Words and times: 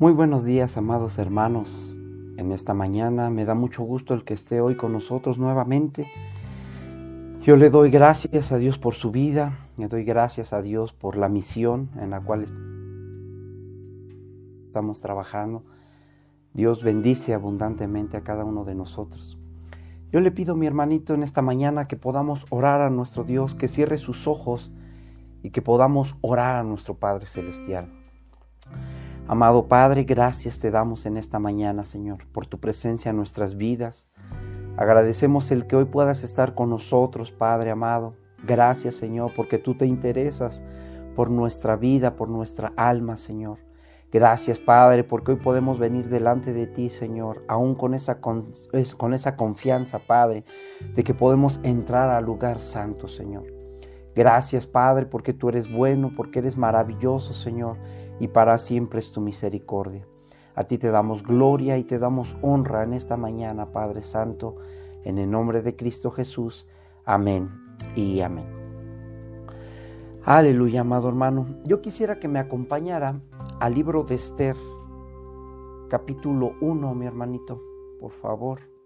Muy 0.00 0.12
buenos 0.12 0.44
días, 0.44 0.76
amados 0.76 1.18
hermanos. 1.18 1.98
En 2.36 2.52
esta 2.52 2.72
mañana 2.72 3.30
me 3.30 3.44
da 3.44 3.54
mucho 3.54 3.82
gusto 3.82 4.14
el 4.14 4.22
que 4.22 4.34
esté 4.34 4.60
hoy 4.60 4.76
con 4.76 4.92
nosotros 4.92 5.38
nuevamente. 5.38 6.06
Yo 7.42 7.56
le 7.56 7.68
doy 7.68 7.90
gracias 7.90 8.52
a 8.52 8.58
Dios 8.58 8.78
por 8.78 8.94
su 8.94 9.10
vida, 9.10 9.58
le 9.76 9.88
doy 9.88 10.04
gracias 10.04 10.52
a 10.52 10.62
Dios 10.62 10.92
por 10.92 11.16
la 11.16 11.28
misión 11.28 11.90
en 11.96 12.10
la 12.10 12.20
cual 12.20 12.44
estamos 14.66 15.00
trabajando. 15.00 15.64
Dios 16.54 16.84
bendice 16.84 17.34
abundantemente 17.34 18.16
a 18.16 18.22
cada 18.22 18.44
uno 18.44 18.64
de 18.64 18.76
nosotros. 18.76 19.36
Yo 20.12 20.20
le 20.20 20.30
pido, 20.30 20.54
mi 20.54 20.68
hermanito, 20.68 21.12
en 21.12 21.24
esta 21.24 21.42
mañana 21.42 21.88
que 21.88 21.96
podamos 21.96 22.46
orar 22.50 22.82
a 22.82 22.90
nuestro 22.90 23.24
Dios, 23.24 23.56
que 23.56 23.66
cierre 23.66 23.98
sus 23.98 24.28
ojos 24.28 24.70
y 25.42 25.50
que 25.50 25.60
podamos 25.60 26.14
orar 26.20 26.54
a 26.54 26.62
nuestro 26.62 26.94
Padre 26.94 27.26
Celestial. 27.26 27.97
Amado 29.30 29.68
Padre, 29.68 30.04
gracias 30.04 30.58
te 30.58 30.70
damos 30.70 31.04
en 31.04 31.18
esta 31.18 31.38
mañana, 31.38 31.84
Señor, 31.84 32.26
por 32.32 32.46
tu 32.46 32.58
presencia 32.58 33.10
en 33.10 33.18
nuestras 33.18 33.58
vidas. 33.58 34.08
Agradecemos 34.78 35.50
el 35.50 35.66
que 35.66 35.76
hoy 35.76 35.84
puedas 35.84 36.24
estar 36.24 36.54
con 36.54 36.70
nosotros, 36.70 37.30
Padre 37.30 37.70
amado. 37.70 38.14
Gracias, 38.46 38.94
Señor, 38.94 39.32
porque 39.36 39.58
tú 39.58 39.74
te 39.74 39.84
interesas 39.84 40.62
por 41.14 41.30
nuestra 41.30 41.76
vida, 41.76 42.16
por 42.16 42.30
nuestra 42.30 42.72
alma, 42.74 43.18
Señor. 43.18 43.58
Gracias, 44.10 44.60
Padre, 44.60 45.04
porque 45.04 45.32
hoy 45.32 45.38
podemos 45.38 45.78
venir 45.78 46.08
delante 46.08 46.54
de 46.54 46.66
ti, 46.66 46.88
Señor, 46.88 47.44
aún 47.48 47.74
con 47.74 47.92
esa, 47.92 48.22
con, 48.22 48.52
con 48.96 49.12
esa 49.12 49.36
confianza, 49.36 49.98
Padre, 49.98 50.46
de 50.94 51.04
que 51.04 51.12
podemos 51.12 51.60
entrar 51.64 52.08
al 52.08 52.24
lugar 52.24 52.60
santo, 52.60 53.08
Señor. 53.08 53.44
Gracias, 54.16 54.66
Padre, 54.66 55.04
porque 55.04 55.34
tú 55.34 55.50
eres 55.50 55.70
bueno, 55.70 56.12
porque 56.16 56.38
eres 56.38 56.56
maravilloso, 56.56 57.34
Señor 57.34 57.76
y 58.20 58.28
para 58.28 58.58
siempre 58.58 59.00
es 59.00 59.12
tu 59.12 59.20
misericordia. 59.20 60.06
A 60.54 60.64
ti 60.64 60.78
te 60.78 60.90
damos 60.90 61.22
gloria 61.22 61.78
y 61.78 61.84
te 61.84 61.98
damos 61.98 62.36
honra 62.42 62.82
en 62.82 62.92
esta 62.92 63.16
mañana, 63.16 63.72
Padre 63.72 64.02
Santo, 64.02 64.56
en 65.04 65.18
el 65.18 65.30
nombre 65.30 65.62
de 65.62 65.76
Cristo 65.76 66.10
Jesús. 66.10 66.66
Amén 67.04 67.48
y 67.94 68.20
amén. 68.20 68.46
Aleluya, 70.24 70.80
amado 70.80 71.08
hermano. 71.08 71.46
Yo 71.64 71.80
quisiera 71.80 72.18
que 72.18 72.28
me 72.28 72.38
acompañara 72.38 73.20
al 73.60 73.74
libro 73.74 74.02
de 74.02 74.16
Esther, 74.16 74.56
capítulo 75.88 76.52
1, 76.60 76.94
mi 76.94 77.06
hermanito, 77.06 77.62
por 78.00 78.12
favor. 78.12 78.77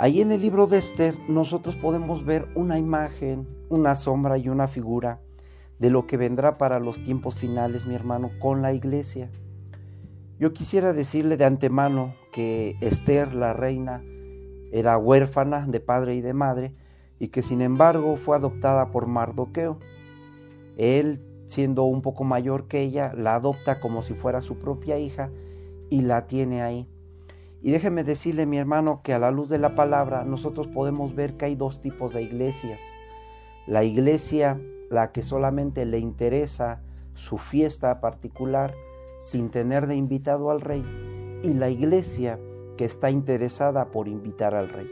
Ahí 0.00 0.20
en 0.20 0.30
el 0.30 0.40
libro 0.40 0.68
de 0.68 0.78
Esther 0.78 1.18
nosotros 1.28 1.74
podemos 1.74 2.24
ver 2.24 2.46
una 2.54 2.78
imagen, 2.78 3.48
una 3.68 3.96
sombra 3.96 4.38
y 4.38 4.48
una 4.48 4.68
figura 4.68 5.20
de 5.80 5.90
lo 5.90 6.06
que 6.06 6.16
vendrá 6.16 6.56
para 6.56 6.78
los 6.78 7.02
tiempos 7.02 7.34
finales, 7.34 7.84
mi 7.84 7.96
hermano, 7.96 8.30
con 8.38 8.62
la 8.62 8.72
iglesia. 8.72 9.28
Yo 10.38 10.52
quisiera 10.52 10.92
decirle 10.92 11.36
de 11.36 11.46
antemano 11.46 12.14
que 12.32 12.76
Esther, 12.80 13.34
la 13.34 13.54
reina, 13.54 14.04
era 14.70 14.96
huérfana 14.98 15.66
de 15.66 15.80
padre 15.80 16.14
y 16.14 16.20
de 16.20 16.32
madre 16.32 16.76
y 17.18 17.28
que 17.28 17.42
sin 17.42 17.60
embargo 17.60 18.16
fue 18.18 18.36
adoptada 18.36 18.92
por 18.92 19.08
Mardoqueo. 19.08 19.80
Él, 20.76 21.20
siendo 21.46 21.82
un 21.82 22.02
poco 22.02 22.22
mayor 22.22 22.68
que 22.68 22.82
ella, 22.82 23.12
la 23.16 23.34
adopta 23.34 23.80
como 23.80 24.02
si 24.02 24.14
fuera 24.14 24.42
su 24.42 24.60
propia 24.60 24.96
hija 24.96 25.32
y 25.90 26.02
la 26.02 26.28
tiene 26.28 26.62
ahí. 26.62 26.88
Y 27.60 27.72
déjeme 27.72 28.04
decirle, 28.04 28.46
mi 28.46 28.58
hermano, 28.58 29.00
que 29.02 29.12
a 29.12 29.18
la 29.18 29.30
luz 29.30 29.48
de 29.48 29.58
la 29.58 29.74
palabra 29.74 30.24
nosotros 30.24 30.68
podemos 30.68 31.14
ver 31.14 31.36
que 31.36 31.46
hay 31.46 31.56
dos 31.56 31.80
tipos 31.80 32.12
de 32.12 32.22
iglesias. 32.22 32.80
La 33.66 33.84
iglesia, 33.84 34.60
la 34.90 35.12
que 35.12 35.22
solamente 35.22 35.84
le 35.84 35.98
interesa 35.98 36.80
su 37.14 37.36
fiesta 37.36 38.00
particular 38.00 38.74
sin 39.18 39.50
tener 39.50 39.88
de 39.88 39.96
invitado 39.96 40.50
al 40.50 40.60
rey, 40.60 40.84
y 41.42 41.54
la 41.54 41.68
iglesia 41.68 42.38
que 42.76 42.84
está 42.84 43.10
interesada 43.10 43.90
por 43.90 44.06
invitar 44.08 44.54
al 44.54 44.68
rey. 44.68 44.88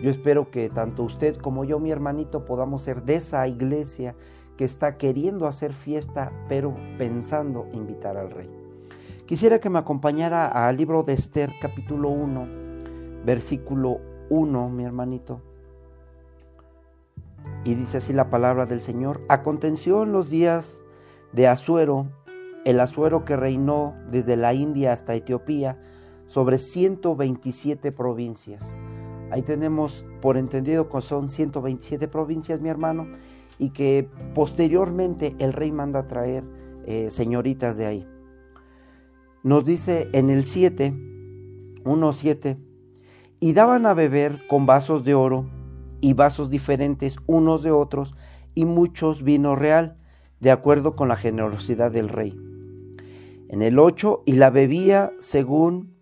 Yo 0.00 0.10
espero 0.10 0.50
que 0.52 0.70
tanto 0.70 1.02
usted 1.02 1.36
como 1.36 1.64
yo, 1.64 1.80
mi 1.80 1.90
hermanito, 1.90 2.44
podamos 2.44 2.82
ser 2.82 3.02
de 3.02 3.16
esa 3.16 3.46
iglesia 3.48 4.14
que 4.56 4.64
está 4.64 4.96
queriendo 4.96 5.46
hacer 5.46 5.72
fiesta, 5.72 6.32
pero 6.48 6.76
pensando 6.96 7.66
invitar 7.72 8.16
al 8.16 8.30
rey. 8.30 8.67
Quisiera 9.28 9.58
que 9.58 9.68
me 9.68 9.78
acompañara 9.78 10.46
al 10.46 10.78
libro 10.78 11.02
de 11.02 11.12
Esther 11.12 11.52
capítulo 11.60 12.08
1, 12.08 12.46
versículo 13.26 14.00
1, 14.30 14.70
mi 14.70 14.84
hermanito. 14.84 15.42
Y 17.62 17.74
dice 17.74 17.98
así 17.98 18.14
la 18.14 18.30
palabra 18.30 18.64
del 18.64 18.80
Señor. 18.80 19.20
Aconteció 19.28 20.04
en 20.04 20.12
los 20.12 20.30
días 20.30 20.82
de 21.34 21.46
Asuero, 21.46 22.06
el 22.64 22.80
Asuero 22.80 23.26
que 23.26 23.36
reinó 23.36 23.94
desde 24.10 24.34
la 24.38 24.54
India 24.54 24.94
hasta 24.94 25.14
Etiopía, 25.14 25.78
sobre 26.26 26.56
127 26.56 27.92
provincias. 27.92 28.64
Ahí 29.30 29.42
tenemos 29.42 30.06
por 30.22 30.38
entendido 30.38 30.88
que 30.88 31.02
son 31.02 31.28
127 31.28 32.08
provincias, 32.08 32.62
mi 32.62 32.70
hermano, 32.70 33.06
y 33.58 33.74
que 33.74 34.08
posteriormente 34.34 35.36
el 35.38 35.52
rey 35.52 35.70
manda 35.70 35.98
a 36.00 36.06
traer 36.06 36.44
eh, 36.86 37.10
señoritas 37.10 37.76
de 37.76 37.84
ahí. 37.84 38.08
Nos 39.44 39.64
dice 39.64 40.08
en 40.12 40.30
el 40.30 40.46
7, 40.46 40.92
1.7, 41.84 42.58
y 43.40 43.52
daban 43.52 43.86
a 43.86 43.94
beber 43.94 44.46
con 44.48 44.66
vasos 44.66 45.04
de 45.04 45.14
oro 45.14 45.48
y 46.00 46.12
vasos 46.12 46.50
diferentes 46.50 47.18
unos 47.26 47.62
de 47.62 47.70
otros 47.70 48.16
y 48.54 48.64
muchos 48.64 49.22
vino 49.22 49.54
real, 49.54 49.96
de 50.40 50.50
acuerdo 50.50 50.96
con 50.96 51.08
la 51.08 51.16
generosidad 51.16 51.92
del 51.92 52.08
rey. 52.08 52.36
En 53.48 53.62
el 53.62 53.78
8, 53.78 54.24
y 54.26 54.32
la 54.32 54.50
bebía 54.50 55.12
según 55.20 55.94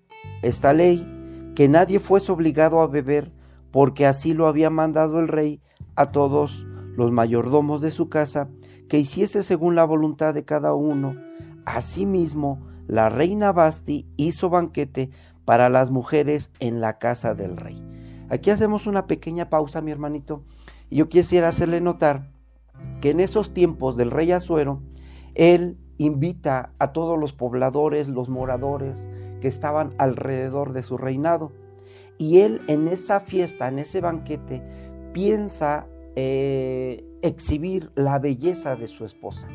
esta 0.43 0.73
ley, 0.73 1.07
que 1.55 1.69
nadie 1.69 1.99
fuese 2.01 2.33
obligado 2.33 2.81
a 2.81 2.87
beber, 2.87 3.33
porque 3.71 4.07
así 4.07 4.33
lo 4.33 4.47
había 4.47 4.71
mandado 4.71 5.21
el 5.21 5.29
rey 5.29 5.61
a 5.95 6.11
todos 6.11 6.67
los 6.97 7.13
mayordomos 7.13 7.83
de 7.83 7.91
su 7.91 8.09
casa, 8.09 8.49
que 8.89 8.99
hiciese 8.99 9.43
según 9.43 9.75
la 9.75 9.85
voluntad 9.85 10.33
de 10.33 10.45
cada 10.45 10.73
uno. 10.75 11.15
Asimismo, 11.67 12.67
la 12.87 13.09
reina 13.09 13.53
Basti 13.53 14.07
hizo 14.17 14.51
banquete 14.51 15.11
para 15.45 15.69
las 15.69 15.91
mujeres 15.91 16.51
en 16.61 16.81
la 16.81 16.99
casa 16.99 17.35
del 17.35 17.57
rey. 17.57 17.83
Aquí 18.29 18.51
hacemos 18.51 18.87
una 18.87 19.07
pequeña 19.07 19.49
pausa, 19.49 19.81
mi 19.81 19.93
hermanito, 19.93 20.43
y 20.91 20.97
yo 20.97 21.09
quisiera 21.09 21.49
hacerle 21.49 21.81
notar 21.81 22.31
que 23.01 23.11
en 23.11 23.21
esos 23.21 23.55
tiempos 23.55 23.97
del 23.97 24.11
rey 24.11 24.33
Azuero, 24.33 24.83
él 25.35 25.79
invita 25.99 26.73
a 26.79 26.93
todos 26.93 27.19
los 27.19 27.33
pobladores, 27.33 28.09
los 28.09 28.29
moradores 28.29 29.09
que 29.41 29.49
estaban 29.49 29.95
alrededor 29.99 30.73
de 30.73 30.83
su 30.83 30.99
reinado. 30.99 31.53
Y 32.19 32.41
él 32.41 32.63
en 32.69 32.89
esa 32.89 33.21
fiesta, 33.21 33.69
en 33.69 33.79
ese 33.79 34.01
banquete, 34.01 34.63
piensa 35.13 35.87
eh, 36.17 37.05
exhibir 37.23 37.91
la 37.95 38.19
belleza 38.19 38.77
de 38.77 38.89
su 38.89 39.05
esposa. 39.05 39.49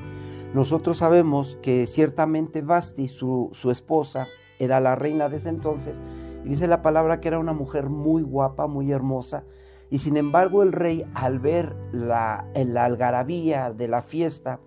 Nosotros 0.53 0.97
sabemos 0.97 1.57
que 1.61 1.87
ciertamente 1.87 2.61
Basti, 2.61 3.07
su, 3.07 3.51
esposa, 3.71 4.27
era 4.59 4.81
la 4.81 4.95
reina 4.95 5.29
de 5.29 5.37
ese 5.37 5.49
entonces, 5.49 6.01
y 6.43 6.49
dice 6.49 6.67
la 6.67 6.81
palabra 6.81 7.21
que 7.21 7.29
era 7.29 7.39
una 7.39 7.53
mujer 7.53 7.89
muy 7.89 8.21
guapa, 8.21 8.67
muy 8.67 8.91
hermosa, 8.91 9.45
y 9.89 9.99
sin 9.99 10.17
embargo 10.17 10.61
el 10.61 10.73
rey 10.73 11.05
al 11.13 11.39
ver 11.39 11.75
la, 11.93 12.47
la 12.53 12.85
algarabía 12.85 13.71
de 13.71 13.87
la 13.87 14.01
fiesta, 14.01 14.59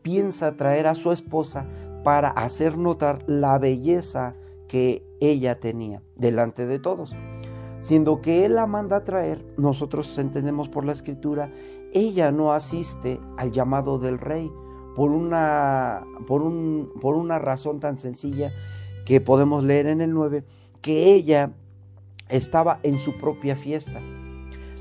piensa 0.00 0.56
traer 0.56 0.86
a 0.86 0.94
su 0.94 1.12
esposa 1.12 1.66
para 2.04 2.30
hacer 2.30 2.78
notar 2.78 3.22
la 3.26 3.58
belleza 3.58 4.34
que 4.66 5.04
ella 5.20 5.60
tenía 5.60 6.02
delante 6.16 6.66
de 6.66 6.78
todos. 6.78 7.14
Siendo 7.80 8.20
que 8.20 8.44
él 8.46 8.54
la 8.54 8.66
manda 8.66 8.96
a 8.96 9.04
traer, 9.04 9.44
nosotros 9.56 10.16
entendemos 10.18 10.68
por 10.68 10.84
la 10.84 10.92
escritura, 10.92 11.50
ella 11.92 12.32
no 12.32 12.52
asiste 12.52 13.20
al 13.36 13.52
llamado 13.52 13.98
del 13.98 14.18
rey, 14.18 14.50
por 14.98 15.12
una, 15.12 16.04
por, 16.26 16.42
un, 16.42 16.90
por 17.00 17.14
una 17.14 17.38
razón 17.38 17.78
tan 17.78 17.98
sencilla 17.98 18.50
que 19.04 19.20
podemos 19.20 19.62
leer 19.62 19.86
en 19.86 20.00
el 20.00 20.12
9, 20.12 20.42
que 20.82 21.14
ella 21.14 21.52
estaba 22.28 22.80
en 22.82 22.98
su 22.98 23.16
propia 23.16 23.54
fiesta. 23.54 24.00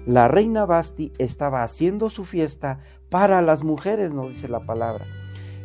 La 0.08 0.28
reina 0.28 0.66
Basti 0.66 1.14
estaba 1.20 1.62
haciendo 1.62 2.10
su 2.10 2.26
fiesta 2.26 2.80
para 3.12 3.44
las 3.44 3.64
mujeres, 3.64 4.12
nos 4.12 4.30
dice 4.30 4.50
la 4.50 4.66
palabra. 4.66 5.06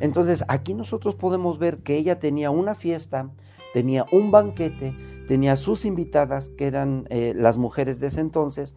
Entonces 0.00 0.44
aquí 0.48 0.74
nosotros 0.74 1.14
podemos 1.14 1.58
ver 1.58 1.78
que 1.78 1.96
ella 1.96 2.18
tenía 2.18 2.50
una 2.50 2.74
fiesta, 2.74 3.30
tenía 3.72 4.04
un 4.12 4.30
banquete, 4.30 4.94
tenía 5.28 5.56
sus 5.56 5.86
invitadas, 5.86 6.50
que 6.50 6.66
eran 6.66 7.06
eh, 7.08 7.32
las 7.34 7.56
mujeres 7.56 8.00
de 8.00 8.08
ese 8.08 8.20
entonces, 8.20 8.74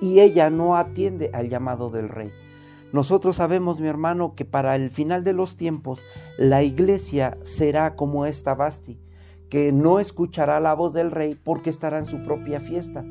y 0.00 0.18
ella 0.18 0.50
no 0.50 0.76
atiende 0.76 1.30
al 1.32 1.48
llamado 1.48 1.90
del 1.90 2.08
rey. 2.08 2.32
Nosotros 2.92 3.36
sabemos, 3.36 3.80
mi 3.80 3.88
hermano, 3.88 4.34
que 4.34 4.44
para 4.44 4.76
el 4.76 4.90
final 4.90 5.24
de 5.24 5.32
los 5.32 5.56
tiempos 5.56 6.00
la 6.36 6.62
iglesia 6.62 7.38
será 7.42 7.96
como 7.96 8.26
esta 8.26 8.54
Basti, 8.54 8.98
que 9.48 9.72
no 9.72 9.98
escuchará 9.98 10.60
la 10.60 10.74
voz 10.74 10.92
del 10.92 11.10
rey 11.10 11.34
porque 11.42 11.70
estará 11.70 11.98
en 11.98 12.04
su 12.04 12.22
propia 12.22 12.60
fiesta. 12.60 13.04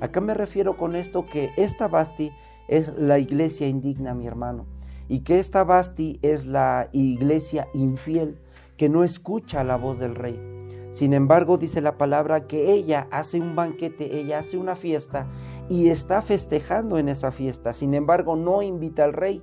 Acá 0.00 0.20
me 0.20 0.34
refiero 0.34 0.76
con 0.76 0.96
esto 0.96 1.26
que 1.26 1.50
esta 1.56 1.88
Basti 1.88 2.30
es 2.68 2.92
la 2.96 3.18
iglesia 3.18 3.68
indigna, 3.68 4.14
mi 4.14 4.26
hermano. 4.26 4.66
y 5.08 5.20
que 5.20 5.38
esta 5.38 5.64
Basti 5.64 6.18
es 6.22 6.44
la 6.44 6.90
iglesia 6.92 7.66
infiel 7.72 8.38
que 8.76 8.88
no 8.90 9.04
escucha 9.04 9.64
la 9.64 9.76
voz 9.76 9.98
del 9.98 10.14
rey. 10.14 10.57
Sin 10.98 11.12
embargo, 11.12 11.58
dice 11.58 11.80
la 11.80 11.96
palabra 11.96 12.48
que 12.48 12.72
ella 12.72 13.06
hace 13.12 13.40
un 13.40 13.54
banquete, 13.54 14.18
ella 14.18 14.40
hace 14.40 14.58
una 14.58 14.74
fiesta 14.74 15.28
y 15.68 15.90
está 15.90 16.22
festejando 16.22 16.98
en 16.98 17.08
esa 17.08 17.30
fiesta. 17.30 17.72
Sin 17.72 17.94
embargo, 17.94 18.34
no 18.34 18.62
invita 18.62 19.04
al 19.04 19.12
rey, 19.12 19.40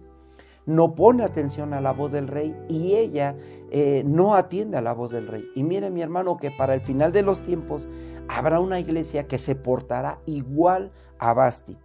no 0.65 0.95
pone 0.95 1.23
atención 1.23 1.73
a 1.73 1.79
la 1.79 1.93
voz 1.93 2.11
del 2.11 2.27
rey 2.27 2.53
y 2.67 2.95
ella 2.95 3.37
eh, 3.71 4.03
no 4.05 4.35
atiende 4.35 4.75
a 4.75 4.81
la 4.81 4.91
voz 4.91 5.11
del 5.11 5.29
rey. 5.29 5.45
Y 5.55 5.63
mire 5.63 5.89
mi 5.91 6.01
hermano 6.01 6.35
que 6.35 6.51
para 6.51 6.73
el 6.73 6.81
final 6.81 7.13
de 7.13 7.21
los 7.21 7.39
tiempos 7.39 7.87
habrá 8.27 8.59
una 8.59 8.81
iglesia 8.81 9.25
que 9.25 9.37
se 9.37 9.55
portará 9.55 10.19
igual 10.25 10.91
a 11.19 11.33
Basti. 11.33 11.77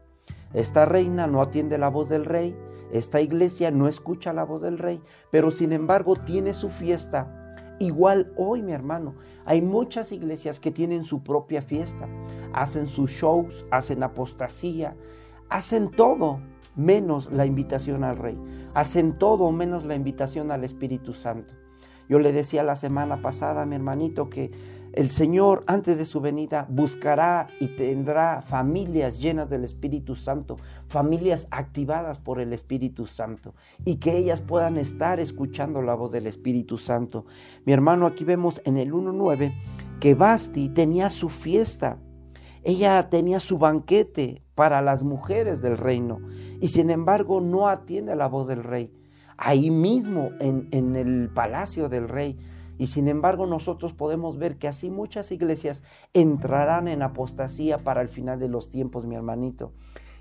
Esta 0.53 0.85
reina 0.85 1.29
no 1.29 1.43
atiende 1.43 1.79
la 1.79 1.91
voz 1.91 2.09
del 2.09 2.25
rey, 2.25 2.57
esta 2.91 3.21
iglesia 3.21 3.71
no 3.71 3.87
escucha 3.87 4.33
la 4.33 4.43
voz 4.43 4.63
del 4.63 4.79
rey, 4.79 5.01
pero 5.31 5.53
sin 5.53 5.73
embargo 5.73 6.17
tiene 6.17 6.55
su 6.55 6.71
fiesta 6.71 7.37
Igual 7.81 8.31
hoy, 8.37 8.61
mi 8.61 8.73
hermano, 8.73 9.15
hay 9.47 9.63
muchas 9.63 10.13
iglesias 10.13 10.61
que 10.61 10.71
tienen 10.71 11.05
su 11.05 11.23
propia 11.23 11.63
fiesta, 11.63 12.07
hacen 12.53 12.87
sus 12.87 13.11
shows, 13.11 13.65
hacen 13.71 14.03
apostasía, 14.03 14.95
hacen 15.49 15.91
todo 15.91 16.41
menos 16.77 17.33
la 17.33 17.47
invitación 17.47 18.05
al 18.05 18.19
Rey, 18.19 18.39
hacen 18.75 19.19
todo 19.19 19.51
menos 19.51 19.87
la 19.87 19.95
invitación 19.95 20.51
al 20.51 20.63
Espíritu 20.63 21.15
Santo. 21.15 21.55
Yo 22.07 22.19
le 22.19 22.33
decía 22.33 22.63
la 22.65 22.77
semana 22.77 23.23
pasada 23.23 23.63
a 23.63 23.67
mi 23.67 23.77
hermanito 23.77 24.29
que 24.29 24.51
el 24.93 25.11
Señor 25.11 25.63
antes 25.67 25.99
de 25.99 26.05
su 26.05 26.21
venida 26.21 26.67
buscará 26.69 27.49
y 27.61 27.69
tendrá 27.69 28.43
familias 28.43 29.21
llenas 29.21 29.49
del 29.49 29.65
Espíritu 29.65 30.17
Santo, 30.17 30.57
familias 30.89 31.47
activadas 31.51 32.19
por 32.19 32.41
el 32.41 32.53
Espíritu 32.53 33.07
Santo 33.07 33.55
y 33.85 33.97
que 33.97 34.17
ellas 34.17 34.43
puedan 34.43 34.77
estar 34.77 35.21
escuchando 35.21 35.81
la 35.83 35.95
voz 35.95 36.11
del 36.11 36.27
Espíritu 36.27 36.77
Santo. 36.77 37.25
Mi 37.65 37.73
hermano, 37.73 38.07
aquí 38.07 38.25
vemos 38.25 38.61
en 38.65 38.79
el 38.79 38.93
1.9 38.93 39.55
que 40.01 40.15
Basti 40.15 40.69
tenía 40.71 41.09
su 41.11 41.29
fiesta, 41.29 41.99
ella 42.65 43.09
tenía 43.11 43.39
su 43.39 43.59
banquete 43.59 44.43
para 44.55 44.83
las 44.83 45.05
mujeres 45.05 45.63
del 45.63 45.79
reino 45.79 46.21
y 46.61 46.69
sin 46.69 46.91
embargo 46.91 47.41
no 47.41 47.69
atiende 47.69 48.13
a 48.13 48.17
la 48.17 48.27
voz 48.27 48.49
del 48.49 48.65
rey. 48.65 48.93
Ahí 49.37 49.71
mismo 49.71 50.33
en, 50.41 50.69
en 50.73 50.97
el 50.97 51.31
palacio 51.31 51.89
del 51.89 52.09
rey 52.09 52.39
y 52.81 52.87
sin 52.87 53.09
embargo 53.09 53.45
nosotros 53.45 53.93
podemos 53.93 54.39
ver 54.39 54.57
que 54.57 54.67
así 54.67 54.89
muchas 54.89 55.33
iglesias 55.33 55.83
entrarán 56.15 56.89
en 56.89 57.03
apostasía 57.03 57.77
para 57.77 58.01
el 58.01 58.09
final 58.09 58.41
de 58.41 58.49
los 58.49 58.71
tiempos, 58.71 59.05
mi 59.05 59.17
hermanito. 59.17 59.75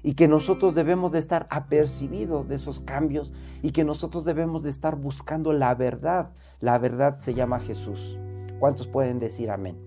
Y 0.03 0.15
que 0.15 0.27
nosotros 0.27 0.75
debemos 0.75 1.13
de 1.13 1.19
estar 1.19 1.47
apercibidos 1.51 2.49
de 2.49 2.55
esos 2.55 2.81
cambios 2.81 3.31
y 3.61 3.71
que 3.71 3.85
nosotros 3.85 4.25
debemos 4.25 4.61
de 4.61 4.71
estar 4.71 4.97
buscando 4.97 5.53
la 5.53 5.73
verdad. 5.73 6.31
La 6.59 6.77
verdad 6.79 7.19
se 7.19 7.33
llama 7.33 7.61
Jesús. 7.61 8.19
¿Cuántos 8.59 8.89
pueden 8.89 9.19
decir 9.19 9.51
amén? 9.51 9.77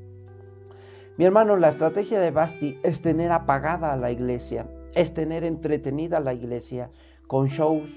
Mi 1.18 1.26
hermano, 1.26 1.58
la 1.58 1.68
estrategia 1.68 2.20
de 2.20 2.30
Basti 2.30 2.78
es 2.82 3.02
tener 3.02 3.32
apagada 3.32 3.92
a 3.92 3.98
la 3.98 4.10
iglesia, 4.10 4.66
es 4.94 5.12
tener 5.12 5.44
entretenida 5.44 6.16
a 6.16 6.20
la 6.20 6.32
iglesia 6.32 6.90
con 7.26 7.48
shows, 7.48 7.90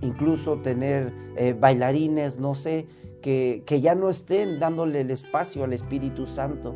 incluso 0.00 0.56
tener 0.62 1.12
eh, 1.36 1.52
bailarines, 1.52 2.38
no 2.38 2.54
sé, 2.54 2.86
que, 3.22 3.80
ya 3.80 3.94
no 3.94 4.10
estén 4.10 4.58
dándole 4.58 5.00
el 5.00 5.10
espacio 5.10 5.64
al 5.64 5.72
Espíritu 5.72 6.26
Santo. 6.26 6.74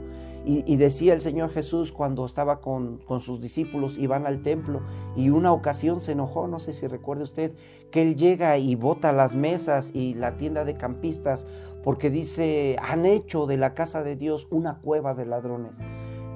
Y, 0.49 0.77
decía 0.77 1.13
el 1.13 1.21
Señor 1.21 1.51
Jesús 1.51 1.91
cuando 1.91 2.25
estaba 2.25 2.61
con, 2.61 2.99
con, 2.99 3.21
sus 3.21 3.41
discípulos 3.41 3.99
y 3.99 4.07
van 4.07 4.27
al 4.27 4.43
templo 4.43 4.81
y 5.17 5.31
una 5.31 5.53
ocasión 5.53 5.99
se 5.99 6.13
enojó, 6.13 6.47
no 6.47 6.61
sé 6.61 6.73
si 6.73 6.87
recuerde 6.87 7.25
usted, 7.25 7.53
que 7.91 8.03
él 8.03 8.15
llega 8.15 8.57
y 8.57 8.77
bota 8.77 9.11
las 9.11 9.35
mesas 9.35 9.91
y 9.93 10.15
la 10.15 10.37
tienda 10.37 10.65
de 10.65 10.77
campistas 10.77 11.45
porque 11.83 12.11
dice, 12.11 12.77
han 12.81 13.07
hecho 13.07 13.47
de 13.47 13.57
la 13.57 13.75
casa 13.75 14.05
de 14.05 14.15
Dios 14.15 14.47
una 14.51 14.79
cueva 14.79 15.15
de 15.15 15.27
ladrones. 15.27 15.79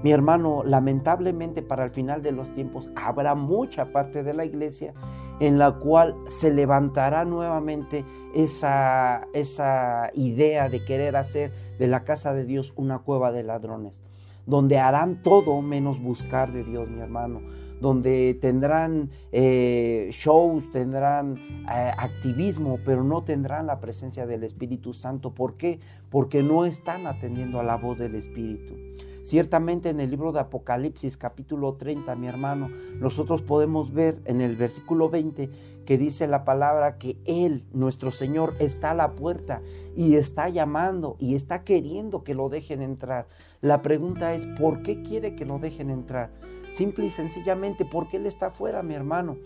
Mi 0.02 0.12
hermano, 0.12 0.62
lamentablemente 0.64 1.62
para 1.62 1.85
el 1.85 1.91
final 1.91 2.23
de 2.23 2.32
los 2.32 2.55
tiempos 2.55 2.88
habrá 2.97 3.35
mucha 3.35 3.93
parte 3.93 4.23
de 4.23 4.32
la 4.32 4.47
iglesia 4.47 4.94
en 5.41 5.58
la 5.58 5.73
cual 5.73 6.14
se 6.26 6.50
levantará 6.50 7.25
nuevamente 7.25 8.05
esa, 8.35 9.26
esa 9.35 10.11
idea 10.14 10.69
de 10.69 10.85
querer 10.85 11.17
hacer 11.17 11.52
de 11.79 11.88
la 11.88 12.05
casa 12.05 12.32
de 12.32 12.44
Dios 12.44 12.73
una 12.76 13.00
cueva 13.00 13.31
de 13.32 13.43
ladrones, 13.43 14.00
donde 14.47 14.79
harán 14.79 15.23
todo 15.23 15.61
menos 15.61 16.00
buscar 16.00 16.52
de 16.52 16.64
Dios, 16.64 16.88
mi 16.88 17.00
hermano, 17.00 17.43
donde 17.81 18.35
tendrán 18.41 19.11
eh, 19.32 20.08
shows, 20.12 20.70
tendrán 20.70 21.37
eh, 21.37 21.93
activismo, 21.97 22.79
pero 22.85 23.02
no 23.02 23.25
tendrán 23.25 23.67
la 23.67 23.81
presencia 23.81 24.26
del 24.26 24.44
Espíritu 24.44 24.93
Santo. 24.93 25.35
¿Por 25.35 25.56
qué? 25.56 25.81
Porque 26.11 26.43
no 26.43 26.67
están 26.67 27.06
atendiendo 27.06 27.58
a 27.58 27.64
la 27.64 27.76
voz 27.76 27.99
del 27.99 28.14
Espíritu. 28.14 28.75
Ciertamente 29.31 29.91
en 29.91 30.00
el 30.00 30.11
libro 30.11 30.32
de 30.32 30.41
Apocalipsis 30.41 31.17
capítulo 31.17 31.75
30, 31.75 32.17
mi 32.17 32.27
hermano, 32.27 32.69
nosotros 32.99 33.43
podemos 33.43 33.94
ver 33.94 34.21
en 34.25 34.41
el 34.41 34.56
versículo 34.56 35.09
20 35.09 35.49
que 35.85 35.99
dice 35.99 36.27
la 36.27 36.44
palabra 36.44 36.99
que 36.99 37.17
Él, 37.25 37.65
nuestro 37.73 38.11
Señor, 38.11 38.55
está 38.59 38.93
a 38.93 38.94
la 38.94 39.12
puerta 39.12 39.62
y 39.97 40.17
está 40.17 40.49
llamando 40.49 41.17
y 41.19 41.35
está 41.35 41.65
queriendo 41.65 42.23
que 42.25 42.35
lo 42.35 42.49
dejen 42.49 42.82
entrar. 42.82 43.27
La 43.61 43.82
pregunta 43.82 44.35
es, 44.35 44.47
¿por 44.59 44.82
qué 44.82 45.03
quiere 45.03 45.35
que 45.35 45.44
lo 45.44 45.59
dejen 45.59 45.91
entrar? 45.91 46.31
Simple 46.71 47.06
y 47.06 47.11
sencillamente 47.11 47.85
porque 47.85 48.17
Él 48.17 48.27
está 48.27 48.47
afuera, 48.47 48.82
mi 48.82 48.94
hermano. 48.94 49.37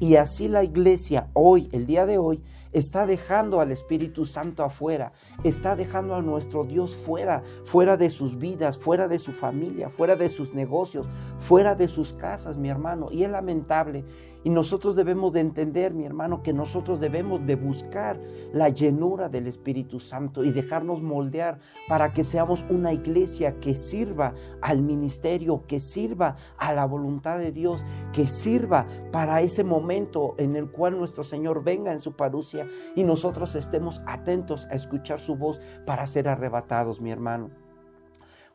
Y 0.00 0.16
así 0.16 0.48
la 0.48 0.64
iglesia 0.64 1.28
hoy, 1.32 1.68
el 1.72 1.86
día 1.86 2.04
de 2.04 2.18
hoy, 2.18 2.42
está 2.74 3.06
dejando 3.06 3.60
al 3.60 3.70
Espíritu 3.70 4.26
Santo 4.26 4.64
afuera, 4.64 5.12
está 5.44 5.76
dejando 5.76 6.14
a 6.16 6.22
nuestro 6.22 6.64
Dios 6.64 6.94
fuera, 6.94 7.42
fuera 7.64 7.96
de 7.96 8.10
sus 8.10 8.36
vidas, 8.38 8.76
fuera 8.76 9.08
de 9.08 9.18
su 9.18 9.32
familia, 9.32 9.88
fuera 9.88 10.16
de 10.16 10.28
sus 10.28 10.52
negocios, 10.52 11.06
fuera 11.38 11.74
de 11.74 11.88
sus 11.88 12.12
casas, 12.12 12.58
mi 12.58 12.68
hermano. 12.68 13.08
Y 13.10 13.24
es 13.24 13.30
lamentable. 13.30 14.04
Y 14.44 14.50
nosotros 14.50 14.94
debemos 14.94 15.32
de 15.32 15.40
entender, 15.40 15.94
mi 15.94 16.04
hermano, 16.04 16.42
que 16.42 16.52
nosotros 16.52 17.00
debemos 17.00 17.44
de 17.46 17.56
buscar 17.56 18.20
la 18.52 18.68
llenura 18.68 19.30
del 19.30 19.46
Espíritu 19.46 20.00
Santo 20.00 20.44
y 20.44 20.52
dejarnos 20.52 21.00
moldear 21.00 21.60
para 21.88 22.12
que 22.12 22.24
seamos 22.24 22.62
una 22.68 22.92
iglesia 22.92 23.58
que 23.58 23.74
sirva 23.74 24.34
al 24.60 24.82
ministerio, 24.82 25.64
que 25.66 25.80
sirva 25.80 26.36
a 26.58 26.74
la 26.74 26.84
voluntad 26.84 27.38
de 27.38 27.52
Dios, 27.52 27.82
que 28.12 28.26
sirva 28.26 28.86
para 29.10 29.40
ese 29.40 29.64
momento 29.64 30.34
en 30.36 30.56
el 30.56 30.70
cual 30.70 30.98
nuestro 30.98 31.24
Señor 31.24 31.64
venga 31.64 31.92
en 31.92 32.00
su 32.00 32.12
parucia 32.12 32.68
y 32.94 33.02
nosotros 33.02 33.54
estemos 33.54 34.02
atentos 34.06 34.66
a 34.70 34.74
escuchar 34.74 35.20
su 35.20 35.36
voz 35.36 35.58
para 35.86 36.06
ser 36.06 36.28
arrebatados, 36.28 37.00
mi 37.00 37.10
hermano. 37.10 37.50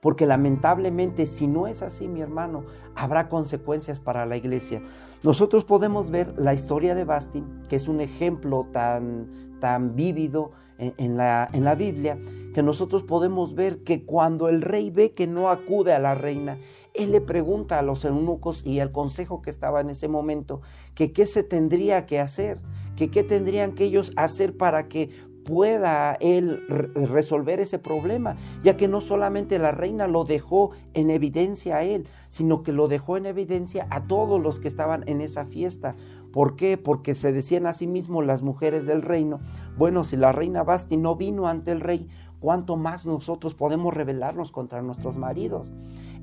Porque 0.01 0.25
lamentablemente 0.25 1.25
si 1.25 1.47
no 1.47 1.67
es 1.67 1.81
así, 1.81 2.07
mi 2.07 2.21
hermano, 2.21 2.65
habrá 2.95 3.27
consecuencias 3.27 3.99
para 3.99 4.25
la 4.25 4.37
iglesia. 4.37 4.81
Nosotros 5.21 5.65
podemos 5.65 6.09
ver 6.09 6.33
la 6.37 6.53
historia 6.53 6.95
de 6.95 7.03
Basti, 7.03 7.43
que 7.67 7.75
es 7.75 7.89
un 7.89 7.99
ejemplo 7.99 8.67
tan, 8.71 9.57
tan 9.59 9.95
vívido 9.95 10.51
en, 10.77 11.17
la, 11.17 11.49
en 11.51 11.65
la 11.65 11.75
Biblia, 11.75 12.17
que 12.53 12.63
nosotros 12.63 13.03
podemos 13.03 13.53
ver 13.53 13.83
que 13.83 14.05
cuando 14.05 14.47
el 14.47 14.61
rey 14.61 14.89
ve 14.89 15.11
que 15.11 15.27
no 15.27 15.49
acude 15.49 15.93
a 15.93 15.99
la 15.99 16.15
reina, 16.15 16.57
él 16.93 17.11
le 17.11 17.19
pregunta 17.19 17.79
a 17.79 17.81
los 17.81 18.05
eunucos 18.05 18.65
y 18.65 18.79
al 18.79 18.93
consejo 18.93 19.41
que 19.41 19.49
estaba 19.49 19.81
en 19.81 19.89
ese 19.89 20.07
momento 20.07 20.61
que 20.95 21.11
qué 21.11 21.25
se 21.25 21.43
tendría 21.43 22.05
que 22.05 22.19
hacer, 22.19 22.59
que 22.95 23.11
qué 23.11 23.23
tendrían 23.23 23.73
que 23.73 23.83
ellos 23.85 24.13
hacer 24.15 24.55
para 24.57 24.87
que 24.87 25.09
pueda 25.49 26.15
él 26.19 26.63
resolver 26.93 27.59
ese 27.59 27.79
problema, 27.79 28.35
ya 28.63 28.77
que 28.77 28.87
no 28.87 29.01
solamente 29.01 29.57
la 29.57 29.71
reina 29.71 30.07
lo 30.07 30.23
dejó 30.23 30.71
en 30.93 31.09
evidencia 31.09 31.77
a 31.77 31.83
él, 31.83 32.07
sino 32.27 32.61
que 32.61 32.71
lo 32.71 32.87
dejó 32.87 33.17
en 33.17 33.25
evidencia 33.25 33.87
a 33.89 34.03
todos 34.03 34.39
los 34.39 34.59
que 34.59 34.67
estaban 34.67 35.03
en 35.07 35.21
esa 35.21 35.45
fiesta. 35.45 35.95
¿Por 36.31 36.55
qué? 36.55 36.77
Porque 36.77 37.15
se 37.15 37.33
decían 37.33 37.65
a 37.65 37.73
sí 37.73 37.87
mismos 37.87 38.27
las 38.27 38.43
mujeres 38.43 38.85
del 38.85 39.01
reino, 39.01 39.39
bueno, 39.75 40.03
si 40.03 40.17
la 40.17 40.31
reina 40.31 40.63
Basti 40.63 40.97
no 40.97 41.15
vino 41.15 41.47
ante 41.47 41.71
el 41.71 41.81
rey, 41.81 42.07
¿cuánto 42.39 42.77
más 42.77 43.07
nosotros 43.07 43.55
podemos 43.55 43.95
rebelarnos 43.95 44.51
contra 44.51 44.83
nuestros 44.83 45.17
maridos? 45.17 45.73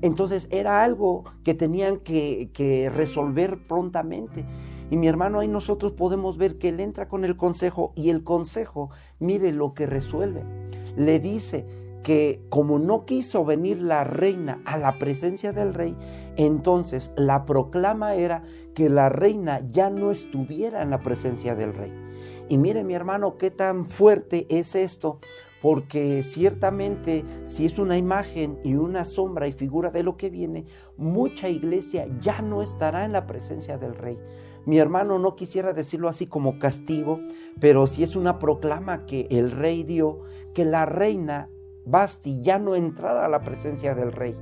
Entonces 0.01 0.47
era 0.51 0.85
algo 0.85 1.25
que 1.43 1.53
tenían 1.53 1.97
que, 1.97 2.49
que 2.53 2.89
resolver 2.89 3.67
prontamente. 3.67 4.45
Y 4.89 4.97
mi 4.97 5.07
hermano, 5.07 5.39
ahí 5.39 5.47
nosotros 5.47 5.91
podemos 5.91 6.37
ver 6.37 6.57
que 6.57 6.69
él 6.69 6.79
entra 6.79 7.09
con 7.09 7.25
el 7.25 7.35
consejo 7.35 7.91
y 7.95 8.09
el 8.09 8.23
consejo, 8.23 8.89
mire 9.19 9.51
lo 9.51 9.73
que 9.73 9.85
resuelve. 9.85 10.43
Le 10.95 11.19
dice 11.19 11.65
que 12.03 12.41
como 12.49 12.79
no 12.79 13.05
quiso 13.05 13.43
venir 13.43 13.81
la 13.81 14.05
reina 14.05 14.61
a 14.65 14.77
la 14.77 14.97
presencia 14.97 15.51
del 15.51 15.73
rey, 15.73 15.93
entonces 16.37 17.11
la 17.17 17.45
proclama 17.45 18.15
era 18.15 18.43
que 18.73 18.89
la 18.89 19.09
reina 19.09 19.61
ya 19.71 19.89
no 19.89 20.09
estuviera 20.09 20.81
en 20.81 20.91
la 20.91 21.01
presencia 21.01 21.53
del 21.53 21.73
rey. 21.73 21.91
Y 22.47 22.57
mire 22.57 22.85
mi 22.85 22.93
hermano, 22.93 23.37
qué 23.37 23.51
tan 23.51 23.85
fuerte 23.85 24.47
es 24.49 24.73
esto, 24.73 25.19
porque 25.61 26.23
ciertamente 26.23 27.25
si 27.43 27.65
es 27.65 27.77
una 27.77 27.97
imagen 27.97 28.57
y 28.63 28.75
una 28.75 29.03
sombra 29.03 29.47
y 29.47 29.51
figura 29.51 29.89
de 29.89 30.03
lo 30.03 30.15
que 30.15 30.29
viene, 30.29 30.65
mucha 30.95 31.49
iglesia 31.49 32.05
ya 32.21 32.41
no 32.41 32.61
estará 32.61 33.03
en 33.03 33.11
la 33.11 33.27
presencia 33.27 33.77
del 33.77 33.95
rey. 33.95 34.17
Mi 34.67 34.79
hermano 34.79 35.17
no 35.17 35.37
quisiera 35.37 35.71
decirlo 35.71 36.09
así 36.09 36.27
como 36.27 36.59
castigo, 36.59 37.21
pero 37.61 37.87
si 37.87 38.03
es 38.03 38.17
una 38.17 38.37
proclama 38.37 39.05
que 39.05 39.25
el 39.31 39.51
rey 39.51 39.83
dio, 39.83 40.23
que 40.53 40.65
la 40.65 40.85
reina 40.85 41.49
Basti 41.85 42.41
ya 42.41 42.59
no 42.59 42.75
entrara 42.75 43.23
a 43.23 43.29
la 43.29 43.43
presencia 43.43 43.95
del 43.95 44.11
rey. 44.11 44.35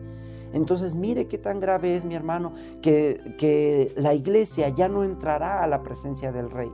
Entonces 0.52 0.96
mire 0.96 1.28
qué 1.28 1.38
tan 1.38 1.60
grave 1.60 1.96
es 1.96 2.06
mi 2.06 2.16
hermano 2.16 2.54
que, 2.82 3.36
que 3.38 3.94
la 3.98 4.16
iglesia 4.16 4.70
ya 4.70 4.90
no 4.90 5.04
entrará 5.04 5.62
a 5.62 5.68
la 5.68 5.84
presencia 5.84 6.32
del 6.32 6.50
rey. 6.50 6.72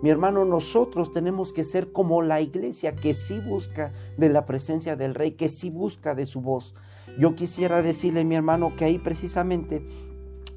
Mi 0.00 0.08
hermano, 0.08 0.44
nosotros 0.44 1.10
tenemos 1.10 1.52
que 1.52 1.64
ser 1.64 1.90
como 1.90 2.22
la 2.22 2.40
iglesia 2.40 2.94
que 2.94 3.14
sí 3.14 3.40
busca 3.40 3.92
de 4.16 4.28
la 4.28 4.46
presencia 4.46 4.94
del 4.94 5.16
rey, 5.16 5.32
que 5.32 5.48
sí 5.48 5.70
busca 5.70 6.14
de 6.14 6.24
su 6.24 6.40
voz. 6.40 6.72
Yo 7.18 7.34
quisiera 7.34 7.82
decirle, 7.82 8.24
mi 8.24 8.36
hermano, 8.36 8.76
que 8.76 8.84
ahí 8.84 9.00
precisamente 9.00 9.84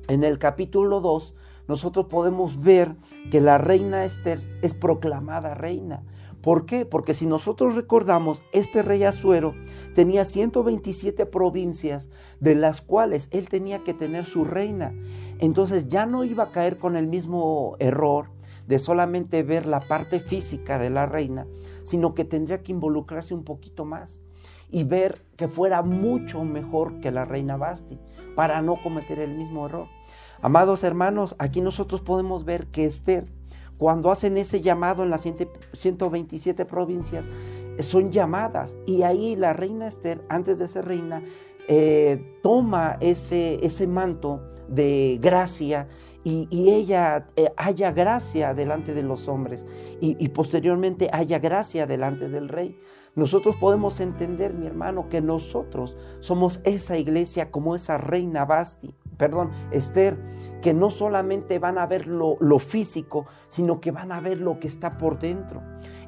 en 0.07 0.23
el 0.23 0.37
capítulo 0.37 1.01
2 1.01 1.33
nosotros 1.67 2.07
podemos 2.07 2.61
ver 2.61 2.95
que 3.31 3.41
la 3.41 3.57
reina 3.57 4.05
Esther 4.05 4.41
es 4.61 4.73
proclamada 4.73 5.53
reina. 5.53 6.03
¿Por 6.41 6.67
qué? 6.67 6.85
Porque 6.85 7.15
si 7.15 7.25
nosotros 7.25 7.73
recordamos, 7.73 8.43
este 8.51 8.83
rey 8.83 9.03
Azuero 9.03 9.55
tenía 9.95 10.25
127 10.25 11.25
provincias 11.25 12.07
de 12.39 12.53
las 12.53 12.81
cuales 12.81 13.29
él 13.31 13.49
tenía 13.49 13.79
que 13.83 13.95
tener 13.95 14.25
su 14.25 14.45
reina. 14.45 14.93
Entonces 15.39 15.87
ya 15.87 16.05
no 16.05 16.23
iba 16.23 16.43
a 16.43 16.51
caer 16.51 16.77
con 16.77 16.97
el 16.97 17.07
mismo 17.07 17.75
error 17.79 18.29
de 18.67 18.77
solamente 18.77 19.41
ver 19.41 19.65
la 19.65 19.79
parte 19.79 20.19
física 20.19 20.77
de 20.77 20.91
la 20.91 21.07
reina, 21.07 21.47
sino 21.83 22.13
que 22.13 22.25
tendría 22.25 22.61
que 22.61 22.71
involucrarse 22.73 23.33
un 23.33 23.43
poquito 23.43 23.83
más 23.83 24.21
y 24.69 24.83
ver 24.83 25.25
que 25.37 25.47
fuera 25.47 25.81
mucho 25.81 26.43
mejor 26.43 26.99
que 26.99 27.11
la 27.11 27.25
reina 27.25 27.57
Basti 27.57 27.99
para 28.35 28.61
no 28.61 28.75
cometer 28.75 29.19
el 29.19 29.35
mismo 29.35 29.65
error. 29.65 29.87
Amados 30.41 30.83
hermanos, 30.83 31.35
aquí 31.39 31.61
nosotros 31.61 32.01
podemos 32.01 32.45
ver 32.45 32.67
que 32.67 32.85
Esther, 32.85 33.25
cuando 33.77 34.11
hacen 34.11 34.37
ese 34.37 34.61
llamado 34.61 35.03
en 35.03 35.09
las 35.09 35.23
127 35.73 36.65
provincias, 36.65 37.27
son 37.79 38.11
llamadas 38.11 38.77
y 38.85 39.03
ahí 39.03 39.35
la 39.35 39.53
reina 39.53 39.87
Esther, 39.87 40.23
antes 40.29 40.59
de 40.59 40.67
ser 40.67 40.85
reina, 40.85 41.23
eh, 41.67 42.39
toma 42.43 42.97
ese, 42.99 43.59
ese 43.65 43.87
manto 43.87 44.41
de 44.67 45.19
gracia 45.21 45.87
y, 46.23 46.47
ella 46.71 47.27
eh, 47.35 47.51
haya 47.55 47.91
gracia 47.91 48.55
delante 48.55 48.93
de 48.93 49.03
los 49.03 49.27
hombres 49.27 49.65
y, 50.01 50.15
y 50.23 50.29
posteriormente 50.29 51.09
haya 51.11 51.37
gracia 51.39 51.85
delante 51.85 52.29
del 52.29 52.49
rey. 52.49 52.79
Nosotros 53.15 53.55
podemos 53.55 53.99
entender, 53.99 54.53
mi 54.53 54.65
hermano, 54.65 55.07
que 55.07 55.21
nosotros 55.21 55.95
somos 56.19 56.61
esa 56.63 56.97
iglesia 56.97 57.49
como 57.51 57.75
esa 57.75 57.97
reina 57.97 58.43
Basti, 58.43 58.93
perdón, 59.17 59.51
Esther, 59.71 60.17
que 60.61 60.73
no 60.73 60.89
solamente 60.89 61.59
van 61.59 61.77
a 61.77 61.85
ver 61.85 62.07
lo, 62.07 62.59
físico, 62.59 63.25
sino 63.47 63.79
que 63.79 63.91
van 63.91 64.11
a 64.11 64.19
ver 64.19 64.39
lo 64.39 64.59
que 64.59 64.67
está 64.67 64.97
por 64.97 65.19
dentro. 65.19 65.61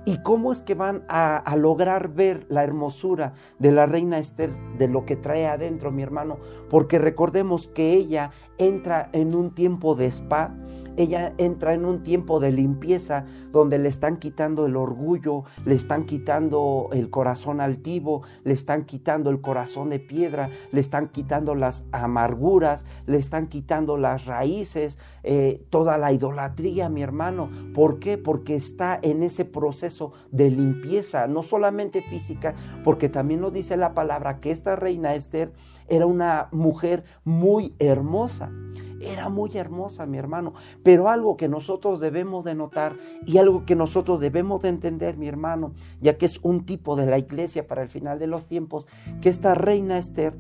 ¿Y 0.06 0.22
cómo 0.24 0.52
es 0.52 0.62
que 0.62 0.74
van 0.74 1.04
a, 1.10 1.56
lograr 1.58 2.14
ver 2.14 2.46
la 2.50 2.64
hermosura 2.64 3.34
de 3.60 3.72
la 3.72 3.86
reina 3.86 4.18
Esther, 4.18 4.56
de 4.78 4.88
lo 4.88 5.06
que 5.06 5.18
trae 5.18 5.48
adentro, 5.48 5.92
mi 5.92 6.02
hermano? 6.02 6.38
Porque 6.70 6.98
recordemos 6.98 7.68
que 7.68 7.94
ella 7.94 8.32
entra 8.58 9.10
en 9.12 9.36
un 9.36 9.54
tiempo 9.54 9.96
de 9.96 10.08
spa, 10.08 10.56
ella 10.98 11.34
entra 11.38 11.74
en 11.74 11.86
un 11.86 12.04
tiempo 12.04 12.40
de 12.40 12.52
limpieza 12.52 13.26
donde 13.52 13.78
le 13.78 13.88
están 13.88 14.18
quitando 14.18 14.66
el 14.66 14.76
orgullo, 14.76 15.44
le 15.64 15.76
están 15.76 16.06
quitando 16.06 16.90
el 16.92 17.10
corazón 17.10 17.62
altivo, 17.62 18.24
le 18.44 18.54
están 18.54 18.86
quitando 18.86 19.30
el 19.30 19.40
corazón 19.40 19.90
de 19.90 20.00
piedra, 20.00 20.50
le 20.72 20.82
están 20.82 21.10
quitando 21.10 21.56
las 21.56 21.84
amarguras, 21.92 22.84
le 23.06 23.18
están 23.18 23.48
quitando 23.48 23.98
las 23.98 24.26
raíces, 24.26 24.98
eh, 25.24 25.66
toda 25.70 25.98
la 25.98 26.12
idolatría, 26.12 26.90
mi 26.90 27.04
hermano. 27.04 27.50
¿Por 27.74 28.00
qué? 28.00 28.18
Porque 28.18 28.56
está 28.56 29.00
en 29.02 29.24
ese 29.24 29.46
proceso 29.46 30.14
de 30.32 30.50
limpieza, 30.50 31.28
no 31.28 31.44
solamente 31.44 32.02
física, 32.02 32.56
porque 32.84 33.08
también 33.08 33.42
nos 33.42 33.54
dice 33.54 33.78
la 33.78 33.94
palabra 33.94 34.40
que 34.40 34.52
esta 34.52 34.76
reina 34.76 35.16
Esther 35.16 35.54
era 35.88 36.06
una 36.06 36.50
mujer 36.52 37.04
muy 37.24 37.76
hermosa. 37.80 38.52
Era 39.00 39.30
muy 39.30 39.56
hermosa, 39.56 40.06
mi 40.06 40.18
hermano. 40.18 40.54
Pero 40.88 41.10
algo 41.10 41.36
que 41.36 41.50
nosotros 41.50 42.00
debemos 42.00 42.46
de 42.46 42.56
notar 42.56 42.96
y 43.26 43.40
algo 43.40 43.66
que 43.66 43.76
nosotros 43.76 44.22
debemos 44.22 44.62
de 44.62 44.70
entender, 44.70 45.18
mi 45.18 45.28
hermano, 45.28 45.74
ya 46.00 46.18
que 46.18 46.26
es 46.26 46.40
un 46.44 46.66
tipo 46.66 46.96
de 46.96 47.06
la 47.06 47.20
iglesia 47.20 47.68
para 47.68 47.82
el 47.82 47.90
final 47.90 48.20
de 48.20 48.28
los 48.28 48.48
tiempos, 48.48 48.88
que 49.20 49.28
esta 49.28 49.54
reina 49.54 49.98
Esther 49.98 50.38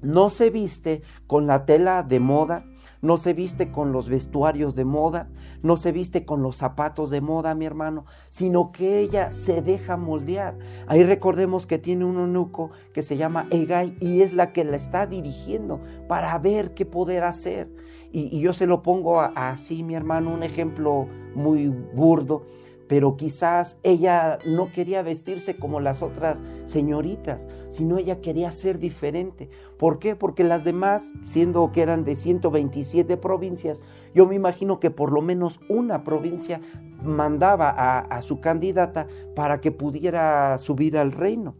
no 0.00 0.30
se 0.30 0.50
viste 0.50 1.02
con 1.26 1.48
la 1.48 1.64
tela 1.64 2.04
de 2.04 2.20
moda, 2.20 2.64
no 3.02 3.16
se 3.16 3.32
viste 3.32 3.72
con 3.72 3.90
los 3.90 4.08
vestuarios 4.08 4.76
de 4.76 4.84
moda, 4.84 5.28
no 5.64 5.76
se 5.76 5.90
viste 5.90 6.24
con 6.24 6.40
los 6.40 6.54
zapatos 6.54 7.10
de 7.10 7.20
moda, 7.20 7.56
mi 7.56 7.64
hermano, 7.64 8.06
sino 8.28 8.70
que 8.70 9.00
ella 9.00 9.32
se 9.32 9.60
deja 9.60 9.96
moldear. 9.96 10.56
Ahí 10.86 11.02
recordemos 11.02 11.66
que 11.66 11.78
tiene 11.80 12.04
un 12.04 12.18
eunuco 12.18 12.70
que 12.92 13.02
se 13.02 13.16
llama 13.16 13.48
Egay 13.50 13.96
y 13.98 14.20
es 14.20 14.34
la 14.34 14.52
que 14.52 14.62
la 14.62 14.76
está 14.76 15.08
dirigiendo 15.08 15.80
para 16.06 16.38
ver 16.38 16.74
qué 16.74 16.86
poder 16.86 17.24
hacer. 17.24 17.68
Y, 18.16 18.38
yo 18.38 18.52
se 18.52 18.66
lo 18.66 18.82
pongo 18.82 19.20
así, 19.20 19.82
mi 19.82 19.96
hermano, 19.96 20.32
un 20.32 20.44
ejemplo 20.44 21.08
muy 21.34 21.66
burdo 21.68 22.44
pero 22.86 23.16
quizás 23.16 23.78
ella 23.82 24.38
no 24.44 24.70
quería 24.70 25.02
vestirse 25.02 25.56
como 25.56 25.80
las 25.80 26.02
otras 26.02 26.42
señoritas, 26.66 27.46
sino 27.70 27.96
ella 27.96 28.20
quería 28.20 28.52
ser 28.52 28.78
diferente. 28.78 29.48
¿Por 29.78 29.98
qué? 29.98 30.16
Porque 30.16 30.44
las 30.44 30.64
demás, 30.64 31.10
siendo 31.24 31.72
que 31.72 31.80
eran 31.80 32.04
de 32.04 32.14
127 32.14 33.16
provincias, 33.16 33.80
yo 34.14 34.26
me 34.26 34.34
imagino 34.34 34.80
que 34.80 34.90
por 34.90 35.12
lo 35.12 35.22
menos 35.22 35.60
una 35.68 36.04
provincia 36.04 36.60
mandaba 37.02 37.70
a, 37.70 38.00
a 38.00 38.20
su 38.20 38.40
candidata 38.40 39.06
para 39.34 39.62
que 39.62 39.72
pudiera 39.72 40.58
subir 40.58 40.98
al 40.98 41.12
reino. 41.12 41.54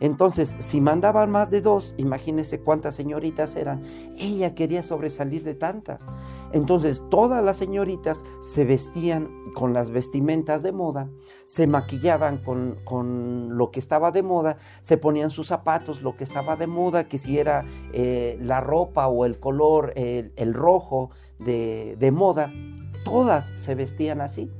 Entonces, 0.00 0.56
si 0.58 0.80
mandaban 0.80 1.30
más 1.30 1.50
de 1.50 1.60
dos, 1.60 1.94
imagínense 1.96 2.60
cuántas 2.60 2.94
señoritas 2.94 3.56
eran. 3.56 3.82
Ella 4.16 4.54
quería 4.54 4.82
sobresalir 4.82 5.44
de 5.44 5.54
tantas. 5.54 6.04
Entonces, 6.52 7.02
todas 7.10 7.44
las 7.44 7.56
señoritas 7.56 8.24
se 8.40 8.64
vestían 8.64 9.28
con 9.54 9.72
las 9.72 9.90
vestimentas 9.90 10.62
de 10.62 10.72
moda, 10.72 11.08
se 11.44 11.66
maquillaban 11.66 12.38
con, 12.38 13.56
lo 13.56 13.70
que 13.70 13.78
estaba 13.78 14.10
de 14.10 14.22
moda, 14.22 14.56
se 14.82 14.96
ponían 14.96 15.30
sus 15.30 15.48
zapatos, 15.48 16.02
lo 16.02 16.16
que 16.16 16.24
estaba 16.24 16.56
de 16.56 16.66
moda, 16.66 17.04
que 17.04 17.18
si 17.18 17.38
era 17.38 17.64
eh, 17.92 18.36
la 18.40 18.60
ropa 18.60 19.06
o 19.06 19.24
el 19.24 19.38
color, 19.38 19.92
el, 19.96 20.32
el 20.36 20.54
rojo 20.54 21.10
de, 21.38 21.96
de 21.98 22.10
moda, 22.10 22.52
todas 23.04 23.52
se 23.54 23.74
vestían 23.74 24.20
así. 24.20 24.50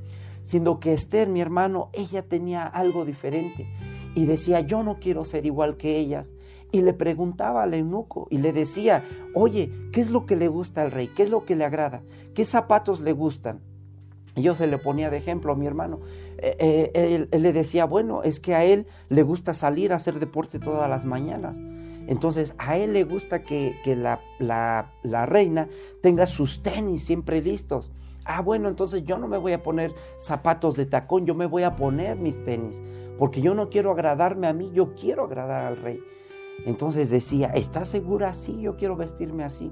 Siendo 0.41 0.79
que 0.79 0.93
Esther, 0.93 1.27
mi 1.27 1.41
hermano, 1.41 1.89
ella 1.93 2.21
tenía 2.21 2.63
algo 2.63 3.03
diferente 3.03 3.67
y 4.15 4.25
decía, 4.25 4.61
yo 4.61 4.81
no 4.81 4.99
quiero 4.99 5.25
ser 5.25 5.45
igual 5.45 5.77
que 5.77 5.97
ellas. 5.97 6.33
Y 6.71 6.81
le 6.81 6.93
preguntaba 6.93 7.63
al 7.63 7.73
eunuco 7.73 8.27
y 8.31 8.39
le 8.39 8.51
decía, 8.51 9.05
oye, 9.33 9.71
¿qué 9.91 10.01
es 10.01 10.09
lo 10.09 10.25
que 10.25 10.35
le 10.35 10.47
gusta 10.47 10.81
al 10.81 10.91
rey? 10.91 11.09
¿Qué 11.09 11.23
es 11.23 11.29
lo 11.29 11.45
que 11.45 11.55
le 11.55 11.65
agrada? 11.65 12.01
¿Qué 12.33 12.45
zapatos 12.45 13.01
le 13.01 13.11
gustan? 13.11 13.59
Y 14.35 14.41
yo 14.41 14.55
se 14.55 14.67
le 14.67 14.77
ponía 14.77 15.09
de 15.09 15.17
ejemplo 15.17 15.53
a 15.53 15.55
mi 15.55 15.67
hermano. 15.67 15.99
Eh, 16.37 16.91
eh, 16.93 17.27
él, 17.31 17.41
le 17.41 17.53
decía, 17.53 17.85
bueno, 17.85 18.23
es 18.23 18.39
que 18.39 18.55
a 18.55 18.65
él 18.65 18.87
le 19.09 19.23
gusta 19.23 19.53
salir 19.53 19.93
a 19.93 19.97
hacer 19.97 20.19
deporte 20.19 20.59
todas 20.59 20.89
las 20.89 21.05
mañanas. 21.05 21.59
Entonces 22.07 22.55
a 22.57 22.77
él 22.77 22.93
le 22.93 23.03
gusta 23.03 23.43
que, 23.43 23.75
la, 23.85 24.21
la, 24.39 24.91
la 25.03 25.25
reina 25.25 25.67
tenga 26.01 26.25
sus 26.25 26.61
tenis 26.61 27.03
siempre 27.03 27.41
listos. 27.41 27.91
Ah, 28.25 28.41
bueno, 28.41 28.69
entonces 28.69 29.03
yo 29.05 29.17
no 29.17 29.27
me 29.27 29.37
voy 29.37 29.53
a 29.53 29.61
poner 29.63 29.93
zapatos 30.17 30.75
de 30.75 30.85
tacón, 30.85 31.25
yo 31.25 31.35
me 31.35 31.45
voy 31.45 31.63
a 31.63 31.75
poner 31.75 32.17
mis 32.17 32.43
tenis 32.43 32.81
porque 33.17 33.41
yo 33.41 33.55
no 33.55 33.69
quiero 33.69 33.91
agradarme 33.91 34.47
a 34.47 34.53
mí, 34.53 34.71
yo 34.73 34.93
quiero 34.95 35.25
agradar 35.25 35.65
al 35.65 35.77
rey. 35.77 36.01
Entonces 36.65 37.09
decía, 37.09 37.47
¿estás 37.47 37.89
segura? 37.89 38.33
Sí, 38.33 38.61
yo 38.61 38.75
quiero 38.75 38.95
vestirme 38.95 39.43
así. 39.43 39.71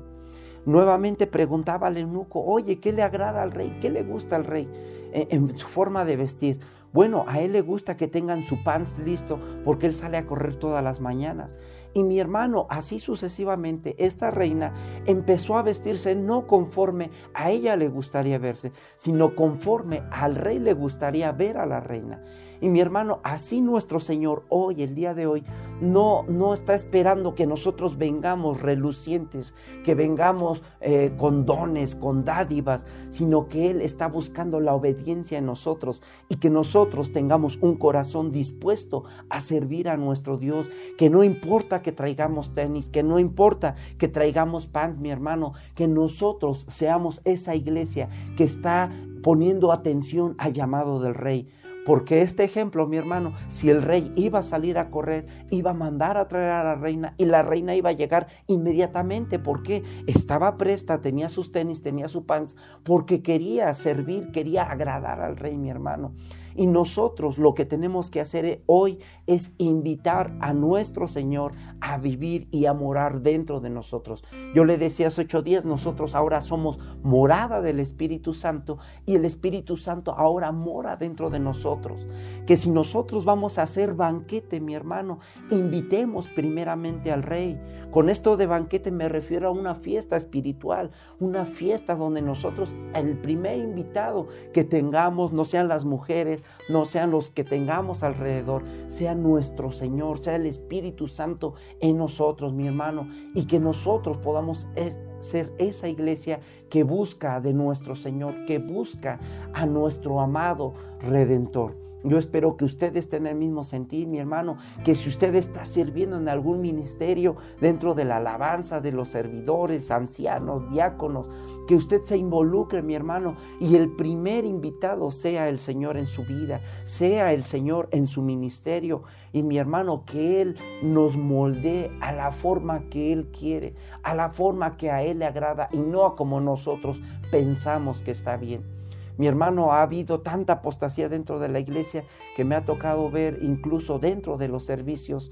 Nuevamente 0.66 1.28
preguntaba 1.28 1.88
al 1.88 1.98
eunuco, 1.98 2.42
oye, 2.42 2.80
¿qué 2.80 2.94
le 2.94 3.04
agrada 3.04 3.44
al 3.44 3.52
rey? 3.52 3.78
¿Qué 3.82 3.90
le 3.90 4.04
gusta 4.04 4.38
al 4.38 4.46
rey 4.46 4.70
en, 5.12 5.58
su 5.58 5.68
forma 5.68 6.06
de 6.06 6.16
vestir? 6.16 6.60
Bueno, 6.94 7.26
a 7.28 7.42
él 7.42 7.54
le 7.54 7.62
gusta 7.62 7.98
que 7.98 8.08
tengan 8.08 8.44
su 8.44 8.64
pants 8.64 9.00
listo 9.00 9.40
porque 9.66 9.88
él 9.88 9.96
sale 9.96 10.16
a 10.16 10.26
correr 10.26 10.56
todas 10.56 10.84
las 10.84 11.02
mañanas. 11.02 11.56
Y 11.94 12.04
mi 12.04 12.20
hermano, 12.20 12.66
así 12.70 13.00
sucesivamente, 13.00 13.96
esta 13.98 14.32
reina 14.32 14.74
empezó 15.06 15.58
a 15.58 15.64
vestirse 15.64 16.16
no 16.16 16.48
conforme 16.48 17.10
a 17.34 17.52
ella 17.52 17.76
le 17.76 17.90
gustaría 17.90 18.38
verse, 18.38 18.72
sino 18.96 19.36
conforme 19.36 20.04
al 20.12 20.36
rey 20.36 20.60
le 20.60 20.74
gustaría 20.74 21.32
ver 21.32 21.58
a 21.58 21.66
la 21.66 21.82
reina. 21.82 22.24
Y 22.62 22.70
mi 22.70 22.80
hermano, 22.80 23.20
así 23.24 23.62
nuestro 23.62 24.00
Señor 24.00 24.44
hoy, 24.50 24.84
el 24.84 24.96
día 24.96 25.14
de 25.14 25.28
hoy, 25.28 25.44
no, 25.82 26.24
no 26.28 26.54
está 26.54 26.76
esperando 26.76 27.36
que 27.36 27.46
nosotros 27.46 27.98
vengamos 27.98 28.62
relucientes, 28.62 29.54
que 29.84 29.96
vengamos 29.96 30.64
eh, 30.82 31.14
con 31.18 31.46
dones, 31.46 31.96
con 31.96 32.24
dádivas, 32.24 32.86
sino 33.10 33.50
que 33.50 33.70
Él 33.70 33.82
está 33.82 34.08
buscando 34.08 34.60
la 34.60 34.74
obediencia 34.74 35.38
en 35.38 35.46
nosotros 35.46 36.02
y 36.30 36.38
que 36.38 36.50
nosotros 36.50 37.12
tengamos 37.12 37.58
un 37.62 37.76
corazón 37.76 38.32
dispuesto 38.32 39.04
a 39.30 39.42
servir 39.42 39.90
a 39.90 39.98
nuestro 39.98 40.38
Dios, 40.38 40.70
que 40.98 41.10
no 41.10 41.24
importa 41.24 41.82
que 41.82 41.92
traigamos 41.92 42.54
tenis, 42.54 42.90
que 42.90 43.04
no 43.04 43.20
importa 43.20 43.76
que 43.98 44.08
traigamos 44.08 44.68
pan, 44.68 45.02
mi 45.02 45.12
hermano, 45.12 45.54
que 45.76 45.88
nosotros 45.88 46.66
seamos 46.70 47.22
esa 47.26 47.56
iglesia 47.56 48.10
que 48.38 48.44
está 48.44 48.92
poniendo 49.22 49.72
atención 49.72 50.36
al 50.38 50.54
llamado 50.54 51.00
del 51.00 51.16
rey. 51.16 51.50
Porque 51.86 52.22
este 52.22 52.44
ejemplo, 52.44 52.88
mi 52.88 52.98
hermano, 52.98 53.34
si 53.50 53.70
el 53.70 53.82
rey 53.82 54.12
iba 54.16 54.40
a 54.40 54.44
salir 54.44 54.78
a 54.78 54.90
correr, 54.90 55.28
iba 55.50 55.72
a 55.72 55.74
mandar 55.74 56.18
a 56.18 56.28
traer 56.28 56.52
a 56.52 56.64
la 56.64 56.76
reina 56.76 57.14
y 57.18 57.26
la 57.26 57.42
reina 57.42 57.76
iba 57.76 57.90
a 57.90 57.94
llegar 57.94 58.28
inmediatamente. 58.48 59.40
porque 59.40 59.84
Estaba 60.08 60.58
presta, 60.58 61.02
tenía 61.02 61.30
sus 61.30 61.52
tenis, 61.52 61.82
tenía 61.82 62.08
su 62.08 62.26
pants, 62.26 62.56
porque 62.84 63.22
quería 63.22 63.74
servir, 63.74 64.32
quería 64.32 64.64
agradar 64.64 65.22
al 65.22 65.38
rey, 65.38 65.58
mi 65.58 65.70
hermano. 65.70 66.14
Y 66.56 66.68
nosotros 66.68 67.38
lo 67.38 67.54
que 67.54 67.66
tenemos 67.66 68.10
que 68.10 68.22
hacer 68.22 68.62
hoy 68.66 69.00
es 69.28 69.54
invitar 69.58 70.36
a 70.40 70.54
nuestro 70.54 71.08
Señor 71.08 71.54
a 71.82 71.98
vivir 71.98 72.48
y 72.52 72.66
a 72.66 72.74
morar 72.74 73.22
dentro 73.22 73.60
de 73.60 73.70
nosotros. 73.70 74.24
Yo 74.54 74.66
le 74.66 74.78
decía 74.78 75.08
hace 75.08 75.22
ocho 75.22 75.42
días, 75.42 75.66
nosotros 75.66 76.16
ahora 76.16 76.42
somos 76.42 76.80
morada 77.04 77.62
del 77.62 77.80
Espíritu 77.80 78.34
Santo 78.34 78.78
y 79.06 79.16
el 79.16 79.26
Espíritu 79.26 79.78
Santo 79.78 80.14
ahora 80.14 80.52
mora 80.52 80.96
dentro 80.96 81.30
de 81.30 81.40
nosotros. 81.40 82.06
Que 82.46 82.58
si 82.58 82.70
nosotros 82.70 83.26
vamos 83.26 83.58
a 83.58 83.64
hacer 83.64 83.94
banquete, 83.94 84.60
mi 84.60 84.76
hermano, 84.76 85.20
invitemos 85.50 86.30
primeramente 86.30 87.12
al 87.12 87.24
Rey. 87.24 87.60
Con 87.92 88.10
esto 88.10 88.38
de 88.38 88.48
banquete 88.48 88.92
me 88.92 89.10
refiero 89.10 89.48
a 89.48 89.52
una 89.52 89.76
fiesta 89.76 90.16
espiritual, 90.18 90.92
una 91.20 91.46
fiesta 91.46 91.96
donde 91.96 92.22
nosotros, 92.22 92.74
el 92.96 93.18
primer 93.18 93.58
invitado 93.58 94.28
que 94.54 94.64
tengamos, 94.64 95.34
no 95.34 95.46
sean 95.46 95.68
las 95.68 95.86
mujeres, 95.86 96.43
no 96.70 96.86
sean 96.86 97.12
los 97.12 97.30
que 97.30 97.44
tengamos 97.44 98.04
alrededor, 98.04 98.64
sea 98.88 99.16
nuestro 99.16 99.72
Señor, 99.72 100.20
sea 100.20 100.36
el 100.36 100.46
Espíritu 100.46 101.08
Santo 101.08 101.54
en 101.80 101.98
nosotros, 101.98 102.54
mi 102.54 102.68
hermano, 102.68 103.10
y 103.34 103.46
que 103.46 103.60
nosotros 103.60 104.18
podamos 104.18 104.68
e, 104.76 104.94
ser 105.20 105.54
esa 105.58 105.88
iglesia 105.88 106.40
que 106.70 106.84
busca 106.84 107.40
de 107.42 107.54
nuestro 107.54 107.96
Señor, 107.96 108.46
que 108.46 108.60
busca 108.60 109.20
a 109.54 109.66
nuestro 109.66 110.20
amado 110.20 110.74
Redentor. 111.00 111.76
Yo 112.04 112.18
espero 112.18 112.58
que 112.58 112.66
usted 112.66 112.96
esté 112.98 113.18
en 113.18 113.28
el 113.28 113.36
mismo 113.36 113.64
sentir, 113.64 114.08
mi 114.08 114.20
hermano, 114.20 114.58
que 114.84 114.94
si 114.94 115.08
usted 115.08 115.34
está 115.36 115.64
sirviendo 115.64 116.18
en 116.18 116.28
algún 116.28 116.60
ministerio 116.60 117.38
dentro 117.62 117.94
de 117.94 118.04
la 118.04 118.18
alabanza 118.18 118.82
de 118.82 118.92
los 118.92 119.08
servidores, 119.10 119.90
ancianos, 119.90 120.70
diáconos, 120.70 121.28
que 121.66 121.76
usted 121.76 122.04
se 122.04 122.18
involucre, 122.18 122.82
mi 122.82 122.94
hermano, 122.94 123.38
y 123.62 123.78
el 123.78 123.90
primer 123.90 124.44
invitado 124.44 125.12
sea 125.12 125.48
el 125.48 125.60
Señor 125.60 125.96
en 125.96 126.06
su 126.06 126.26
vida, 126.26 126.60
sea 126.84 127.32
el 127.32 127.46
Señor 127.46 127.88
en 127.92 128.08
su 128.08 128.22
ministerio, 128.22 129.04
y 129.32 129.44
mi 129.44 129.58
hermano, 129.58 130.04
que 130.06 130.42
Él 130.42 130.58
nos 130.84 131.16
moldee 131.16 131.90
a 132.02 132.12
la 132.12 132.32
forma 132.32 132.90
que 132.90 133.14
Él 133.14 133.28
quiere, 133.28 133.76
a 134.04 134.14
la 134.14 134.30
forma 134.30 134.76
que 134.76 134.92
a 134.92 135.04
Él 135.04 135.20
le 135.20 135.26
agrada 135.26 135.70
y 135.72 135.78
no 135.78 136.06
a 136.06 136.16
como 136.18 136.42
nosotros 136.42 137.00
pensamos 137.32 138.02
que 138.02 138.12
está 138.12 138.36
bien. 138.36 138.73
Mi 139.18 139.28
hermano, 139.28 139.72
ha 139.74 139.82
habido 139.82 140.22
tanta 140.22 140.54
apostasía 140.54 141.08
dentro 141.08 141.40
de 141.40 141.50
la 141.50 141.60
iglesia 141.60 142.04
que 142.36 142.44
me 142.44 142.56
ha 142.56 142.66
tocado 142.66 143.10
ver 143.12 143.40
incluso 143.42 144.00
dentro 144.00 144.38
de 144.38 144.48
los 144.48 144.66
servicios 144.66 145.32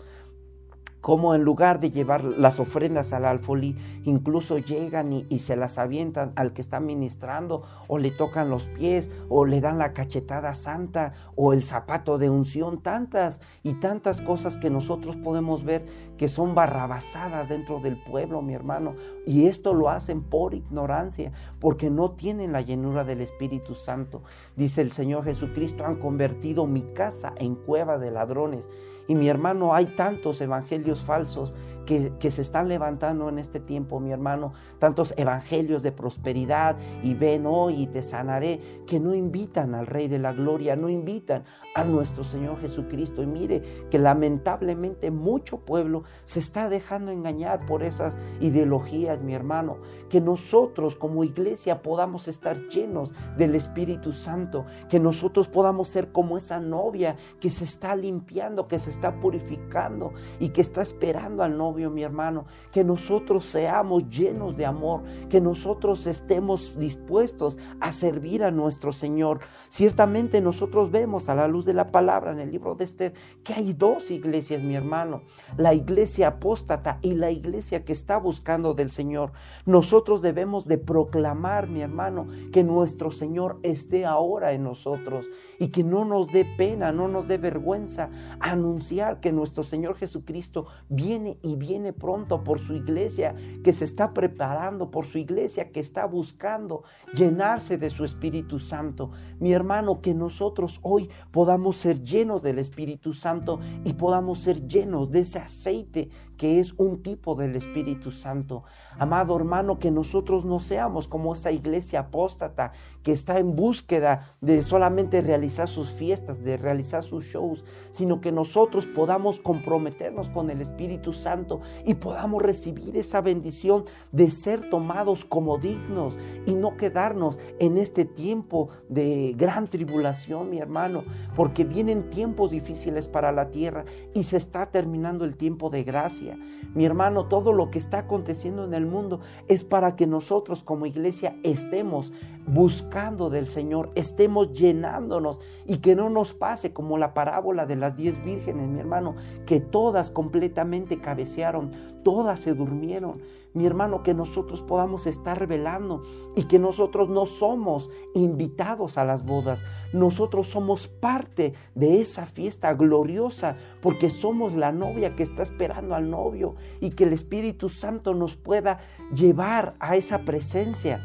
como 1.01 1.33
en 1.33 1.43
lugar 1.43 1.79
de 1.79 1.91
llevar 1.91 2.23
las 2.23 2.59
ofrendas 2.59 3.11
al 3.11 3.25
alfolí, 3.25 3.75
incluso 4.03 4.59
llegan 4.59 5.11
y, 5.11 5.39
se 5.39 5.55
las 5.55 5.79
avientan 5.79 6.31
al 6.35 6.53
que 6.53 6.61
está 6.61 6.79
ministrando, 6.79 7.63
o 7.87 7.97
le 7.97 8.11
tocan 8.11 8.49
los 8.51 8.67
pies, 8.67 9.09
o 9.27 9.45
le 9.45 9.59
dan 9.59 9.79
la 9.79 9.93
cachetada 9.93 10.53
santa, 10.53 11.13
o 11.35 11.53
el 11.53 11.63
zapato 11.63 12.19
de 12.19 12.29
unción, 12.29 12.81
tantas 12.81 13.41
y 13.63 13.73
tantas 13.73 14.21
cosas 14.21 14.57
que 14.57 14.69
nosotros 14.69 15.17
podemos 15.17 15.65
ver 15.65 15.85
que 16.17 16.29
son 16.29 16.53
barrabasadas 16.53 17.49
dentro 17.49 17.79
del 17.79 17.97
pueblo, 17.97 18.43
mi 18.43 18.53
hermano. 18.53 18.93
Y 19.25 19.47
esto 19.47 19.73
lo 19.73 19.89
hacen 19.89 20.21
por 20.21 20.53
ignorancia, 20.53 21.31
porque 21.59 21.89
no 21.89 22.11
tienen 22.11 22.51
la 22.51 22.61
llenura 22.61 23.03
del 23.03 23.21
Espíritu 23.21 23.73
Santo. 23.73 24.21
Dice 24.55 24.81
el 24.81 24.91
Señor 24.91 25.23
Jesucristo, 25.23 25.83
han 25.83 25.95
convertido 25.95 26.67
mi 26.67 26.83
casa 26.93 27.33
en 27.37 27.55
cueva 27.55 27.97
de 27.97 28.11
ladrones. 28.11 28.69
Y 29.11 29.15
mi 29.15 29.27
hermano, 29.27 29.75
hay 29.75 29.87
tantos 29.87 30.39
evangelios 30.39 31.01
falsos 31.01 31.53
que, 31.85 32.31
se 32.31 32.41
están 32.41 32.67
levantando 32.67 33.29
en 33.29 33.39
este 33.39 33.59
tiempo, 33.59 33.99
mi 33.99 34.11
hermano, 34.11 34.53
tantos 34.79 35.13
evangelios 35.17 35.83
de 35.83 35.91
prosperidad 35.91 36.77
y 37.03 37.13
ven 37.13 37.45
hoy 37.45 37.81
y 37.83 37.87
te 37.87 38.01
sanaré, 38.01 38.59
que 38.87 38.99
no 38.99 39.13
invitan 39.13 39.75
al 39.75 39.87
Rey 39.87 40.07
de 40.07 40.19
la 40.19 40.33
Gloria, 40.33 40.75
no 40.75 40.89
invitan 40.89 41.43
a 41.75 41.83
nuestro 41.83 42.23
Señor 42.23 42.59
Jesucristo. 42.59 43.23
Y 43.23 43.27
mire 43.27 43.61
que 43.89 43.99
lamentablemente 43.99 45.11
mucho 45.11 45.57
pueblo 45.57 46.03
se 46.23 46.39
está 46.39 46.69
dejando 46.69 47.11
engañar 47.11 47.65
por 47.65 47.83
esas 47.83 48.17
ideologías, 48.39 49.21
mi 49.21 49.33
hermano, 49.33 49.77
que 50.09 50.21
nosotros 50.21 50.95
como 50.95 51.23
iglesia 51.23 51.81
podamos 51.81 52.27
estar 52.27 52.57
llenos 52.69 53.11
del 53.37 53.55
Espíritu 53.55 54.13
Santo, 54.13 54.65
que 54.89 54.99
nosotros 54.99 55.47
podamos 55.49 55.87
ser 55.87 56.11
como 56.11 56.37
esa 56.37 56.59
novia 56.59 57.15
que 57.39 57.49
se 57.49 57.65
está 57.65 57.95
limpiando, 57.95 58.67
que 58.67 58.79
se 58.79 58.89
está 58.89 59.19
purificando 59.19 60.13
y 60.39 60.49
que 60.49 60.61
está 60.61 60.81
esperando 60.81 61.43
al 61.43 61.57
novio 61.57 61.70
mi 61.73 62.03
hermano, 62.03 62.45
que 62.71 62.83
nosotros 62.83 63.45
seamos 63.45 64.09
llenos 64.09 64.55
de 64.57 64.65
amor, 64.65 65.03
que 65.29 65.41
nosotros 65.41 66.05
estemos 66.07 66.77
dispuestos 66.77 67.57
a 67.79 67.91
servir 67.91 68.43
a 68.43 68.51
nuestro 68.51 68.91
Señor. 68.91 69.39
Ciertamente 69.69 70.41
nosotros 70.41 70.91
vemos 70.91 71.29
a 71.29 71.35
la 71.35 71.47
luz 71.47 71.65
de 71.65 71.73
la 71.73 71.91
palabra 71.91 72.31
en 72.31 72.39
el 72.39 72.51
libro 72.51 72.75
de 72.75 72.83
Esther 72.83 73.13
que 73.43 73.53
hay 73.53 73.73
dos 73.73 74.11
iglesias, 74.11 74.61
mi 74.61 74.75
hermano, 74.75 75.23
la 75.57 75.73
iglesia 75.73 76.27
apóstata 76.27 76.99
y 77.01 77.13
la 77.13 77.31
iglesia 77.31 77.85
que 77.85 77.93
está 77.93 78.17
buscando 78.17 78.73
del 78.73 78.91
Señor. 78.91 79.31
Nosotros 79.65 80.21
debemos 80.21 80.67
de 80.67 80.77
proclamar, 80.77 81.67
mi 81.67 81.81
hermano, 81.81 82.27
que 82.51 82.63
nuestro 82.63 83.11
Señor 83.11 83.59
esté 83.63 84.05
ahora 84.05 84.53
en 84.53 84.63
nosotros 84.63 85.25
y 85.59 85.69
que 85.69 85.83
no 85.83 86.05
nos 86.05 86.31
dé 86.31 86.45
pena, 86.45 86.91
no 86.91 87.07
nos 87.07 87.27
dé 87.27 87.37
vergüenza 87.37 88.09
anunciar 88.39 89.19
que 89.19 89.31
nuestro 89.31 89.63
Señor 89.63 89.95
Jesucristo 89.95 90.67
viene 90.89 91.37
y 91.41 91.55
viene 91.61 91.93
pronto 91.93 92.43
por 92.43 92.59
su 92.59 92.73
iglesia 92.73 93.35
que 93.63 93.71
se 93.71 93.85
está 93.85 94.13
preparando, 94.13 94.89
por 94.89 95.05
su 95.05 95.19
iglesia 95.19 95.71
que 95.71 95.79
está 95.79 96.05
buscando 96.05 96.83
llenarse 97.13 97.77
de 97.77 97.91
su 97.91 98.03
Espíritu 98.03 98.57
Santo. 98.57 99.11
Mi 99.39 99.53
hermano, 99.53 100.01
que 100.01 100.15
nosotros 100.15 100.79
hoy 100.81 101.09
podamos 101.29 101.77
ser 101.77 102.01
llenos 102.03 102.41
del 102.41 102.57
Espíritu 102.57 103.13
Santo 103.13 103.59
y 103.85 103.93
podamos 103.93 104.39
ser 104.39 104.67
llenos 104.67 105.11
de 105.11 105.19
ese 105.19 105.37
aceite 105.37 106.09
que 106.41 106.59
es 106.59 106.73
un 106.77 107.03
tipo 107.03 107.35
del 107.35 107.55
Espíritu 107.55 108.09
Santo. 108.09 108.63
Amado 108.97 109.35
hermano, 109.35 109.77
que 109.77 109.91
nosotros 109.91 110.43
no 110.43 110.59
seamos 110.59 111.07
como 111.07 111.33
esa 111.33 111.51
iglesia 111.51 111.99
apóstata 111.99 112.71
que 113.03 113.11
está 113.11 113.37
en 113.37 113.55
búsqueda 113.55 114.35
de 114.41 114.63
solamente 114.63 115.21
realizar 115.21 115.69
sus 115.69 115.91
fiestas, 115.91 116.43
de 116.43 116.57
realizar 116.57 117.03
sus 117.03 117.25
shows, 117.25 117.63
sino 117.91 118.21
que 118.21 118.31
nosotros 118.31 118.87
podamos 118.87 119.39
comprometernos 119.39 120.29
con 120.29 120.49
el 120.49 120.61
Espíritu 120.61 121.13
Santo 121.13 121.61
y 121.85 121.93
podamos 121.93 122.41
recibir 122.41 122.97
esa 122.97 123.21
bendición 123.21 123.85
de 124.11 124.31
ser 124.31 124.67
tomados 124.71 125.25
como 125.25 125.59
dignos 125.59 126.17
y 126.47 126.55
no 126.55 126.75
quedarnos 126.75 127.37
en 127.59 127.77
este 127.77 128.03
tiempo 128.03 128.69
de 128.89 129.35
gran 129.37 129.67
tribulación, 129.67 130.49
mi 130.49 130.57
hermano, 130.57 131.03
porque 131.35 131.65
vienen 131.65 132.09
tiempos 132.09 132.49
difíciles 132.49 133.07
para 133.07 133.31
la 133.31 133.51
tierra 133.51 133.85
y 134.15 134.23
se 134.23 134.37
está 134.37 134.71
terminando 134.71 135.23
el 135.23 135.37
tiempo 135.37 135.69
de 135.69 135.83
gracia. 135.83 136.30
Mi 136.73 136.85
hermano, 136.85 137.25
todo 137.25 137.51
lo 137.51 137.69
que 137.69 137.79
está 137.79 137.99
aconteciendo 137.99 138.63
en 138.63 138.73
el 138.73 138.85
mundo 138.85 139.19
es 139.47 139.63
para 139.63 139.95
que 139.95 140.07
nosotros 140.07 140.63
como 140.63 140.85
iglesia 140.85 141.35
estemos 141.43 142.13
buscando 142.47 143.29
del 143.29 143.47
Señor, 143.47 143.91
estemos 143.95 144.53
llenándonos 144.53 145.39
y 145.65 145.77
que 145.77 145.95
no 145.95 146.09
nos 146.09 146.33
pase 146.33 146.73
como 146.73 146.97
la 146.97 147.13
parábola 147.13 147.65
de 147.65 147.75
las 147.75 147.95
diez 147.95 148.23
vírgenes, 148.23 148.69
mi 148.69 148.79
hermano, 148.79 149.15
que 149.45 149.59
todas 149.59 150.11
completamente 150.11 150.99
cabecearon, 150.99 151.71
todas 152.03 152.39
se 152.39 152.53
durmieron. 152.53 153.21
Mi 153.53 153.65
hermano, 153.65 154.01
que 154.01 154.13
nosotros 154.13 154.61
podamos 154.61 155.07
estar 155.07 155.37
revelando 155.37 156.03
y 156.35 156.43
que 156.43 156.57
nosotros 156.57 157.09
no 157.09 157.25
somos 157.25 157.89
invitados 158.13 158.97
a 158.97 159.03
las 159.03 159.25
bodas, 159.25 159.63
nosotros 159.91 160.47
somos 160.47 160.87
parte 160.87 161.53
de 161.75 161.99
esa 161.99 162.25
fiesta 162.25 162.73
gloriosa 162.73 163.57
porque 163.81 164.09
somos 164.09 164.53
la 164.53 164.71
novia 164.71 165.15
que 165.15 165.23
está 165.23 165.43
esperando 165.43 165.95
al 165.95 166.09
novio 166.09 166.55
y 166.79 166.91
que 166.91 167.03
el 167.03 167.13
Espíritu 167.13 167.67
Santo 167.67 168.13
nos 168.13 168.37
pueda 168.37 168.79
llevar 169.13 169.75
a 169.79 169.97
esa 169.97 170.19
presencia 170.19 171.03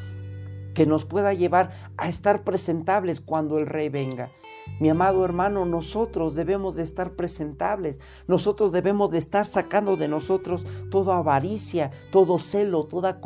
que 0.76 0.84
nos 0.84 1.06
pueda 1.06 1.32
llevar 1.32 1.70
a 1.96 2.06
estar 2.06 2.44
presentables 2.44 3.22
cuando 3.22 3.56
el 3.56 3.66
rey 3.66 3.88
venga. 3.88 4.30
Mi 4.78 4.90
amado 4.90 5.24
hermano, 5.24 5.64
nosotros 5.64 6.34
debemos 6.34 6.74
de 6.74 6.82
estar 6.82 7.12
presentables, 7.12 7.98
nosotros 8.26 8.72
debemos 8.72 9.10
de 9.10 9.16
estar 9.16 9.46
sacando 9.46 9.96
de 9.96 10.06
nosotros 10.06 10.66
toda 10.90 11.16
avaricia, 11.16 11.92
todo 12.10 12.38
celo, 12.38 12.84
toda, 12.84 13.22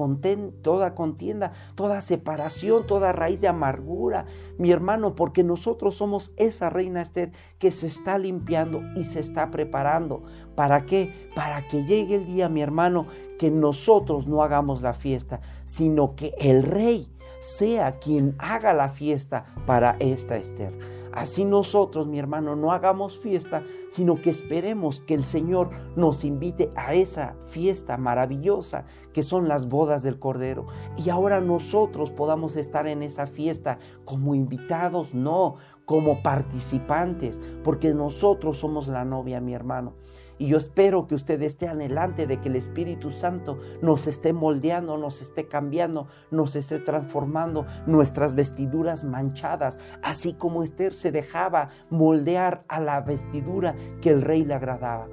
toda 0.63 0.95
contienda, 0.95 1.53
toda 1.75 2.01
separación, 2.03 2.87
toda 2.87 3.13
raíz 3.13 3.41
de 3.41 3.49
amargura, 3.49 4.27
mi 4.57 4.71
hermano, 4.71 5.17
porque 5.17 5.43
nosotros 5.43 5.97
somos 5.97 6.33
esa 6.37 6.71
reina 6.71 7.03
Esther 7.03 7.33
que 7.59 7.73
se 7.73 7.89
está 7.89 8.17
limpiando 8.17 8.81
y 8.95 9.03
se 9.03 9.19
está 9.19 9.51
preparando. 9.51 10.23
¿Para 10.55 10.87
qué? 10.87 11.31
Para 11.35 11.67
que 11.67 11.85
llegue 11.85 12.17
el 12.17 12.27
día, 12.27 12.49
mi 12.49 12.61
hermano, 12.61 13.09
que 13.41 13.51
nosotros 13.51 14.29
no 14.29 14.45
hagamos 14.45 14.83
la 14.83 14.93
fiesta, 14.93 15.41
sino 15.65 16.15
que 16.15 16.33
el 16.39 16.63
rey 16.63 17.09
sea 17.41 17.99
quien 17.99 18.37
haga 18.39 18.73
la 18.73 18.89
fiesta 18.89 19.47
para 19.67 19.97
esta 19.99 20.37
Esther. 20.37 21.01
Así 21.13 21.45
nosotros, 21.45 22.07
mi 22.07 22.21
hermano, 22.21 22.55
no 22.55 22.71
hagamos 22.71 23.19
fiesta, 23.19 23.65
sino 23.91 24.21
que 24.21 24.31
esperemos 24.31 25.01
que 25.01 25.15
el 25.15 25.25
Señor 25.25 25.71
nos 25.97 26.23
invite 26.23 26.71
a 26.77 26.95
esa 26.95 27.35
fiesta 27.47 27.97
maravillosa 27.97 28.85
que 29.13 29.25
son 29.25 29.49
las 29.49 29.69
bodas 29.69 30.05
del 30.05 30.21
Cordero. 30.21 30.67
Y 30.97 31.11
ahora 31.11 31.41
nosotros 31.41 32.13
podamos 32.13 32.55
estar 32.55 32.87
en 32.87 33.03
esa 33.03 33.27
fiesta 33.27 33.79
como 34.05 34.37
invitados, 34.37 35.13
no 35.13 35.57
como 35.85 36.23
participantes, 36.23 37.41
porque 37.65 37.93
nosotros 37.93 38.59
somos 38.59 38.87
la 38.87 39.05
novia, 39.05 39.41
mi 39.41 39.55
hermano. 39.55 39.95
Y 40.41 40.47
yo 40.47 40.57
espero 40.57 41.07
que 41.07 41.15
usted 41.15 41.43
esté 41.43 41.69
anhelante 41.69 42.27
de 42.27 42.41
que 42.41 42.49
el 42.49 42.57
Espíritu 42.57 43.11
Santo 43.11 43.59
nos 43.83 44.07
esté 44.07 44.33
moldeando, 44.33 44.97
nos 44.97 45.21
esté 45.21 45.49
cambiando, 45.49 46.07
nos 46.31 46.57
esté 46.57 46.79
transformando 46.79 47.67
nuestras 47.87 48.35
vestiduras 48.35 49.05
manchadas, 49.05 49.79
así 50.03 50.33
como 50.33 50.63
Esther 50.63 50.95
se 50.95 51.13
dejaba 51.13 51.69
moldear 51.91 52.65
a 52.69 52.81
la 52.81 53.03
vestidura 53.03 53.77
que 54.01 54.09
el 54.09 54.23
rey 54.23 54.43
le 54.43 54.55
agradaba. 54.55 55.09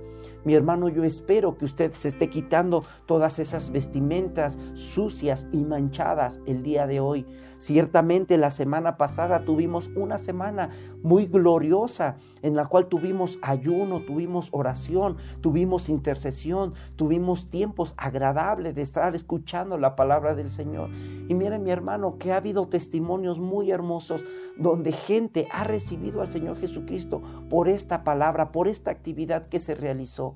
Mi 0.45 0.53
hermano, 0.53 0.87
yo 0.87 1.03
espero 1.03 1.57
que 1.57 1.65
usted 1.65 1.91
se 1.91 2.07
esté 2.07 2.29
quitando 2.29 2.85
todas 3.05 3.37
esas 3.37 3.69
vestimentas 3.69 4.57
sucias 4.75 5.45
y 5.51 5.65
manchadas 5.65 6.39
el 6.45 6.63
día 6.63 6.87
de 6.87 7.01
hoy. 7.01 7.25
Ciertamente 7.57 8.37
la 8.37 8.51
semana 8.51 8.97
pasada 8.97 9.43
tuvimos 9.43 9.89
una 9.95 10.17
semana 10.17 10.69
muy 11.01 11.25
gloriosa 11.25 12.15
en 12.41 12.55
la 12.55 12.67
cual 12.67 12.87
tuvimos 12.87 13.39
ayuno, 13.41 14.01
tuvimos 14.01 14.49
oración, 14.51 15.17
tuvimos 15.41 15.89
intercesión, 15.89 16.73
tuvimos 16.95 17.49
tiempos 17.49 17.95
agradables 17.97 18.75
de 18.75 18.83
estar 18.83 19.15
escuchando 19.15 19.77
la 19.77 19.95
palabra 19.95 20.35
del 20.35 20.51
Señor. 20.51 20.89
Y 21.27 21.33
mire 21.33 21.57
mi 21.57 21.71
hermano 21.71 22.17
que 22.19 22.31
ha 22.31 22.37
habido 22.37 22.67
testimonios 22.67 23.39
muy 23.39 23.71
hermosos 23.71 24.23
donde 24.57 24.91
gente 24.91 25.47
ha 25.51 25.63
recibido 25.63 26.21
al 26.21 26.31
Señor 26.31 26.57
Jesucristo 26.57 27.21
por 27.49 27.67
esta 27.67 28.03
palabra, 28.03 28.51
por 28.51 28.67
esta 28.67 28.91
actividad 28.91 29.47
que 29.47 29.59
se 29.59 29.75
realizó. 29.75 30.35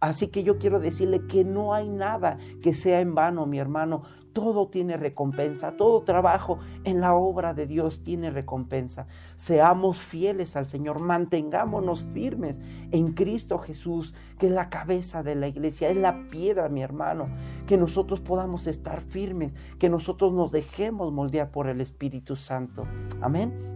Así 0.00 0.28
que 0.28 0.42
yo 0.42 0.58
quiero 0.58 0.78
decirle 0.78 1.26
que 1.26 1.44
no 1.44 1.72
hay 1.72 1.88
nada 1.88 2.38
que 2.62 2.74
sea 2.74 3.00
en 3.00 3.14
vano, 3.14 3.46
mi 3.46 3.58
hermano. 3.58 4.02
Todo 4.36 4.68
tiene 4.68 4.98
recompensa, 4.98 5.78
todo 5.78 6.02
trabajo 6.02 6.58
en 6.84 7.00
la 7.00 7.14
obra 7.14 7.54
de 7.54 7.66
Dios 7.66 8.02
tiene 8.04 8.28
recompensa. 8.30 9.06
Seamos 9.36 9.96
fieles 9.96 10.56
al 10.56 10.66
Señor, 10.66 11.00
mantengámonos 11.00 12.04
firmes 12.12 12.60
en 12.90 13.14
Cristo 13.14 13.56
Jesús, 13.56 14.12
que 14.38 14.48
es 14.48 14.52
la 14.52 14.68
cabeza 14.68 15.22
de 15.22 15.36
la 15.36 15.48
iglesia, 15.48 15.88
es 15.88 15.96
la 15.96 16.28
piedra, 16.28 16.68
mi 16.68 16.82
hermano. 16.82 17.28
Que 17.66 17.78
nosotros 17.78 18.20
podamos 18.20 18.66
estar 18.66 19.00
firmes, 19.00 19.54
que 19.78 19.88
nosotros 19.88 20.34
nos 20.34 20.52
dejemos 20.52 21.14
moldear 21.14 21.50
por 21.50 21.66
el 21.66 21.80
Espíritu 21.80 22.36
Santo. 22.36 22.86
Amén. 23.22 23.75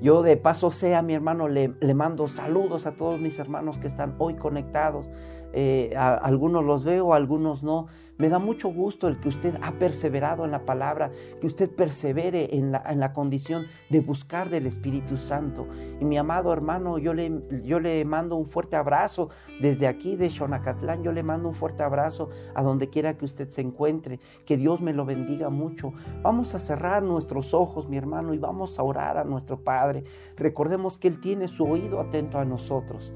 Yo 0.00 0.22
de 0.22 0.36
paso 0.36 0.70
sea, 0.70 1.02
mi 1.02 1.14
hermano, 1.14 1.48
le, 1.48 1.68
mando 1.94 2.28
saludos 2.28 2.86
a 2.86 2.92
todos 2.92 3.20
mis 3.20 3.38
hermanos 3.38 3.78
que 3.78 3.88
están 3.88 4.14
hoy 4.18 4.34
conectados. 4.34 5.08
Eh, 5.52 5.94
algunos 5.96 6.64
los 6.64 6.84
veo, 6.84 7.14
algunos 7.14 7.62
no. 7.62 7.86
Me 8.18 8.28
da 8.28 8.40
mucho 8.40 8.68
gusto 8.68 9.06
el 9.06 9.20
que 9.20 9.28
usted 9.28 9.54
ha 9.62 9.70
perseverado 9.78 10.44
en 10.44 10.50
la 10.50 10.64
palabra, 10.64 11.12
que 11.40 11.46
usted 11.46 11.70
persevere 11.70 12.56
en 12.56 12.72
la, 12.72 12.82
en 12.84 12.98
la 12.98 13.12
condición 13.12 13.66
de 13.90 14.00
buscar 14.00 14.50
del 14.50 14.66
Espíritu 14.66 15.16
Santo. 15.16 15.68
Y 16.00 16.04
mi 16.04 16.18
amado 16.18 16.52
hermano, 16.52 16.98
yo 16.98 17.14
le, 17.14 17.30
yo 17.62 17.78
le 17.78 18.04
mando 18.04 18.34
un 18.34 18.46
fuerte 18.46 18.74
abrazo 18.74 19.28
desde 19.60 19.86
aquí 19.86 20.16
de 20.16 20.30
Xonacatlán, 20.30 21.04
yo 21.04 21.12
le 21.12 21.22
mando 21.22 21.48
un 21.48 21.54
fuerte 21.54 21.84
abrazo 21.84 22.28
a 22.56 22.62
donde 22.64 22.88
quiera 22.90 23.16
que 23.16 23.24
usted 23.24 23.50
se 23.50 23.60
encuentre. 23.60 24.18
Que 24.44 24.56
Dios 24.56 24.80
me 24.80 24.92
lo 24.92 25.04
bendiga 25.04 25.48
mucho. 25.48 25.92
Vamos 26.20 26.56
a 26.56 26.58
cerrar 26.58 27.04
nuestros 27.04 27.54
ojos, 27.54 27.88
mi 27.88 27.98
hermano, 27.98 28.34
y 28.34 28.38
vamos 28.38 28.80
a 28.80 28.82
orar 28.82 29.16
a 29.16 29.22
nuestro 29.22 29.60
Padre. 29.60 29.87
Recordemos 30.36 30.98
que 30.98 31.08
Él 31.08 31.20
tiene 31.20 31.48
su 31.48 31.64
oído 31.64 32.00
atento 32.00 32.38
a 32.38 32.44
nosotros. 32.44 33.12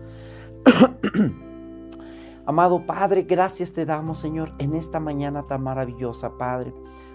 Amado 2.45 2.87
Padre, 2.87 3.23
gracias 3.23 3.73
te 3.73 3.87
damos, 3.87 4.19
Señor, 4.19 4.53
en 4.59 4.75
esta 4.75 4.99
mañana 4.99 5.47
tan 5.47 5.63
maravillosa, 5.63 6.37
Padre, 6.39 6.75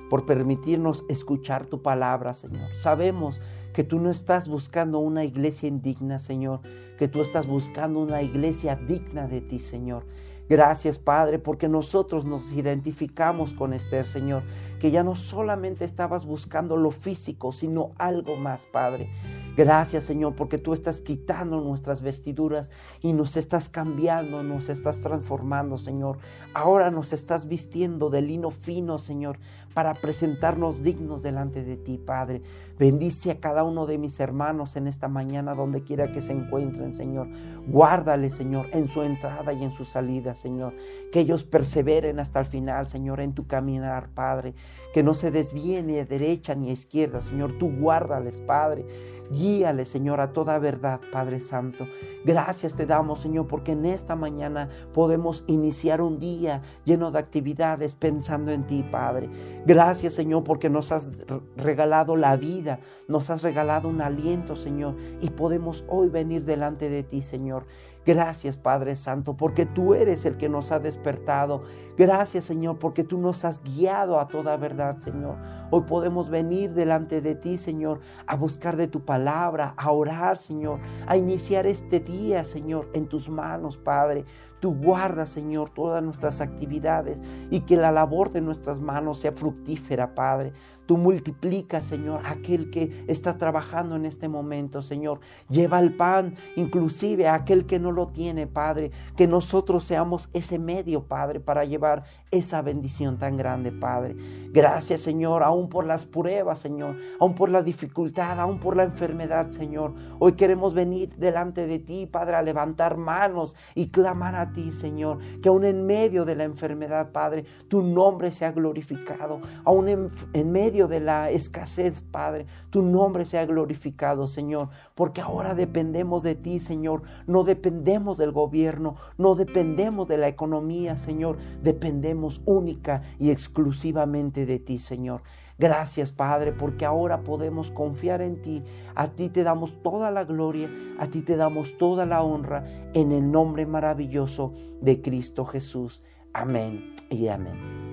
por 0.09 0.25
permitirnos 0.25 1.03
escuchar 1.09 1.65
tu 1.65 1.81
palabra, 1.81 2.33
Señor. 2.33 2.69
Sabemos 2.77 3.41
que 3.73 3.83
tú 3.83 3.99
no 3.99 4.09
estás 4.09 4.47
buscando 4.47 4.99
una 4.99 5.25
iglesia 5.25 5.67
indigna, 5.67 6.19
Señor, 6.19 6.61
que 6.97 7.09
tú 7.09 7.21
estás 7.21 7.45
buscando 7.45 7.99
una 7.99 8.21
iglesia 8.21 8.77
digna 8.77 9.27
de 9.27 9.41
ti, 9.41 9.59
Señor. 9.59 10.05
Gracias, 10.49 10.97
Padre, 10.97 11.39
porque 11.39 11.67
nosotros 11.67 12.23
nos 12.23 12.53
identificamos 12.53 13.53
con 13.53 13.73
Esther, 13.73 14.07
Señor, 14.07 14.43
que 14.79 14.91
ya 14.91 15.03
no 15.03 15.15
solamente 15.15 15.83
estabas 15.83 16.25
buscando 16.25 16.77
lo 16.77 16.91
físico, 16.91 17.51
sino 17.51 17.91
algo 17.97 18.37
más, 18.37 18.65
Padre. 18.65 19.09
Gracias, 19.57 20.03
Señor, 20.03 20.35
porque 20.35 20.59
tú 20.59 20.71
estás 20.71 21.01
quitando 21.01 21.59
nuestras 21.61 22.03
vestiduras 22.03 22.69
y 23.01 23.13
nos 23.13 23.35
estás 23.37 23.69
cambiando, 23.69 24.43
nos 24.43 24.69
estás 24.69 25.01
transformando, 25.01 25.79
Señor. 25.79 26.19
Ahora 26.53 26.91
nos 26.91 27.11
estás 27.11 27.47
vistiendo 27.47 28.11
de 28.11 28.21
lino 28.21 28.51
fino, 28.51 28.99
Señor, 28.99 29.39
para 29.73 29.95
presentarnos 29.95 30.83
dignos 30.83 31.23
delante 31.23 31.63
de 31.63 31.75
ti, 31.75 31.97
Padre. 31.97 32.43
Bendice 32.77 33.31
a 33.31 33.39
cada 33.39 33.63
uno 33.63 33.87
de 33.87 33.97
mis 33.97 34.19
hermanos 34.19 34.75
en 34.75 34.85
esta 34.85 35.07
mañana, 35.07 35.55
donde 35.55 35.83
quiera 35.83 36.11
que 36.11 36.21
se 36.21 36.33
encuentren, 36.33 36.93
Señor. 36.93 37.27
Guárdale, 37.67 38.29
Señor, 38.29 38.67
en 38.73 38.87
su 38.87 39.01
entrada 39.01 39.53
y 39.53 39.63
en 39.63 39.71
su 39.71 39.85
salida, 39.85 40.35
Señor. 40.35 40.75
Que 41.11 41.21
ellos 41.21 41.43
perseveren 41.43 42.19
hasta 42.19 42.39
el 42.39 42.45
final, 42.45 42.89
Señor, 42.89 43.21
en 43.21 43.33
tu 43.33 43.47
caminar, 43.47 44.09
Padre. 44.09 44.53
Que 44.93 45.01
no 45.01 45.15
se 45.15 45.31
desvíen 45.31 45.87
ni 45.87 45.97
a 45.97 46.05
derecha 46.05 46.53
ni 46.53 46.69
a 46.69 46.73
izquierda, 46.73 47.21
Señor. 47.21 47.57
Tú 47.57 47.71
guárdales, 47.75 48.35
Padre 48.35 48.85
Guíale, 49.31 49.85
Señor, 49.85 50.21
a 50.21 50.31
toda 50.31 50.57
verdad, 50.59 51.01
Padre 51.11 51.39
Santo. 51.39 51.87
Gracias 52.23 52.75
te 52.75 52.85
damos, 52.85 53.19
Señor, 53.19 53.47
porque 53.47 53.73
en 53.73 53.85
esta 53.85 54.15
mañana 54.15 54.69
podemos 54.93 55.43
iniciar 55.47 56.01
un 56.01 56.19
día 56.19 56.61
lleno 56.85 57.11
de 57.11 57.19
actividades 57.19 57.95
pensando 57.95 58.51
en 58.51 58.65
ti, 58.65 58.83
Padre. 58.89 59.29
Gracias, 59.65 60.13
Señor, 60.13 60.43
porque 60.43 60.69
nos 60.69 60.91
has 60.91 61.25
regalado 61.57 62.15
la 62.15 62.35
vida, 62.37 62.79
nos 63.07 63.29
has 63.29 63.43
regalado 63.43 63.89
un 63.89 64.01
aliento, 64.01 64.55
Señor, 64.55 64.95
y 65.21 65.29
podemos 65.29 65.83
hoy 65.87 66.09
venir 66.09 66.45
delante 66.45 66.89
de 66.89 67.03
ti, 67.03 67.21
Señor. 67.21 67.65
Gracias 68.07 68.55
Padre 68.55 68.95
Santo, 68.95 69.35
porque 69.35 69.65
tú 69.65 69.93
eres 69.93 70.23
el 70.23 70.37
que 70.37 70.47
nos 70.47 70.71
ha 70.71 70.79
despertado. 70.79 71.63
Gracias 71.97 72.45
Señor, 72.45 72.79
porque 72.79 73.03
tú 73.03 73.17
nos 73.17 73.43
has 73.43 73.61
guiado 73.61 74.17
a 74.17 74.29
toda 74.29 74.55
verdad, 74.55 74.97
Señor. 74.99 75.35
Hoy 75.71 75.81
podemos 75.81 76.29
venir 76.29 76.71
delante 76.71 77.19
de 77.19 77.35
ti, 77.35 77.57
Señor, 77.57 77.99
a 78.25 78.37
buscar 78.37 78.77
de 78.77 78.87
tu 78.87 79.03
palabra, 79.03 79.73
a 79.75 79.91
orar, 79.91 80.37
Señor, 80.37 80.79
a 81.05 81.17
iniciar 81.17 81.67
este 81.67 81.99
día, 81.99 82.45
Señor, 82.45 82.89
en 82.93 83.07
tus 83.07 83.27
manos, 83.27 83.75
Padre. 83.75 84.23
Tú 84.61 84.73
guardas, 84.73 85.29
Señor, 85.29 85.71
todas 85.71 86.01
nuestras 86.01 86.39
actividades 86.39 87.21
y 87.49 87.59
que 87.59 87.75
la 87.75 87.91
labor 87.91 88.31
de 88.31 88.39
nuestras 88.39 88.79
manos 88.79 89.19
sea 89.19 89.33
fructífera, 89.33 90.15
Padre. 90.15 90.53
Tú 90.87 90.97
multiplicas, 90.97 91.83
Señor, 91.83 92.21
aquel 92.25 92.71
que 92.71 93.05
está 93.07 93.37
trabajando 93.37 93.97
en 93.97 94.05
este 94.05 94.29
momento, 94.29 94.81
Señor. 94.81 95.19
Lleva 95.49 95.79
el 95.79 95.95
pan, 95.95 96.35
inclusive 96.55 97.27
a 97.27 97.35
aquel 97.35 97.65
que 97.65 97.77
no 97.77 97.91
lo 97.91 98.07
tiene, 98.07 98.47
Padre. 98.47 98.91
Que 99.17 99.27
nosotros 99.27 99.83
seamos 99.83 100.29
ese 100.33 100.59
medio, 100.59 101.03
Padre, 101.03 101.41
para 101.41 101.65
llevar 101.65 102.05
esa 102.31 102.61
bendición 102.61 103.17
tan 103.17 103.35
grande, 103.35 103.71
Padre. 103.71 104.15
Gracias, 104.51 105.01
Señor, 105.01 105.43
aún 105.43 105.67
por 105.67 105.85
las 105.85 106.05
pruebas, 106.05 106.59
Señor, 106.59 106.95
aún 107.19 107.35
por 107.35 107.49
la 107.49 107.61
dificultad, 107.61 108.39
aún 108.39 108.59
por 108.59 108.77
la 108.77 108.83
enfermedad, 108.83 109.49
Señor. 109.49 109.93
Hoy 110.19 110.33
queremos 110.33 110.73
venir 110.73 111.15
delante 111.17 111.67
de 111.67 111.79
ti, 111.79 112.05
Padre, 112.05 112.37
a 112.37 112.41
levantar 112.41 112.95
manos 112.95 113.55
y 113.75 113.89
clamar 113.89 114.35
a 114.35 114.53
ti, 114.53 114.71
Señor, 114.71 115.19
que 115.41 115.49
aún 115.49 115.65
en 115.65 115.85
medio 115.85 116.23
de 116.23 116.35
la 116.35 116.45
enfermedad, 116.45 117.11
Padre, 117.11 117.43
tu 117.67 117.81
nombre 117.81 118.31
sea 118.31 118.51
glorificado, 118.53 119.41
aún 119.65 119.89
en, 119.89 120.09
en 120.31 120.51
medio 120.51 120.76
de 120.85 120.99
la 120.99 121.31
escasez, 121.31 122.01
Padre, 122.01 122.45
tu 122.69 122.83
nombre 122.83 123.25
sea 123.25 123.47
glorificado, 123.47 124.27
Señor, 124.27 124.69
porque 124.93 125.21
ahora 125.21 125.55
dependemos 125.55 126.21
de 126.21 126.35
ti, 126.35 126.59
Señor. 126.59 127.01
No 127.25 127.43
dependemos 127.43 128.19
del 128.19 128.31
gobierno, 128.31 128.95
no 129.17 129.33
dependemos 129.33 130.07
de 130.07 130.19
la 130.19 130.27
economía, 130.27 130.95
Señor. 130.95 131.37
Dependemos 131.63 132.41
única 132.45 133.01
y 133.17 133.31
exclusivamente 133.31 134.45
de 134.45 134.59
ti, 134.59 134.77
Señor. 134.77 135.23
Gracias, 135.59 136.11
Padre, 136.11 136.51
porque 136.51 136.85
ahora 136.85 137.21
podemos 137.21 137.71
confiar 137.71 138.21
en 138.21 138.41
ti. 138.43 138.63
A 138.93 139.07
ti 139.07 139.29
te 139.29 139.43
damos 139.43 139.81
toda 139.81 140.11
la 140.11 140.23
gloria, 140.23 140.69
a 140.99 141.07
ti 141.07 141.21
te 141.21 141.35
damos 141.35 141.79
toda 141.79 142.05
la 142.05 142.21
honra 142.21 142.63
en 142.93 143.11
el 143.11 143.31
nombre 143.31 143.65
maravilloso 143.65 144.53
de 144.81 145.01
Cristo 145.01 145.45
Jesús. 145.45 146.03
Amén 146.31 146.93
y 147.09 147.29
amén. 147.29 147.87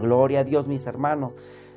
Gloria 0.00 0.40
a 0.40 0.44
Dios, 0.44 0.66
mis 0.66 0.86
hermanos. 0.86 1.32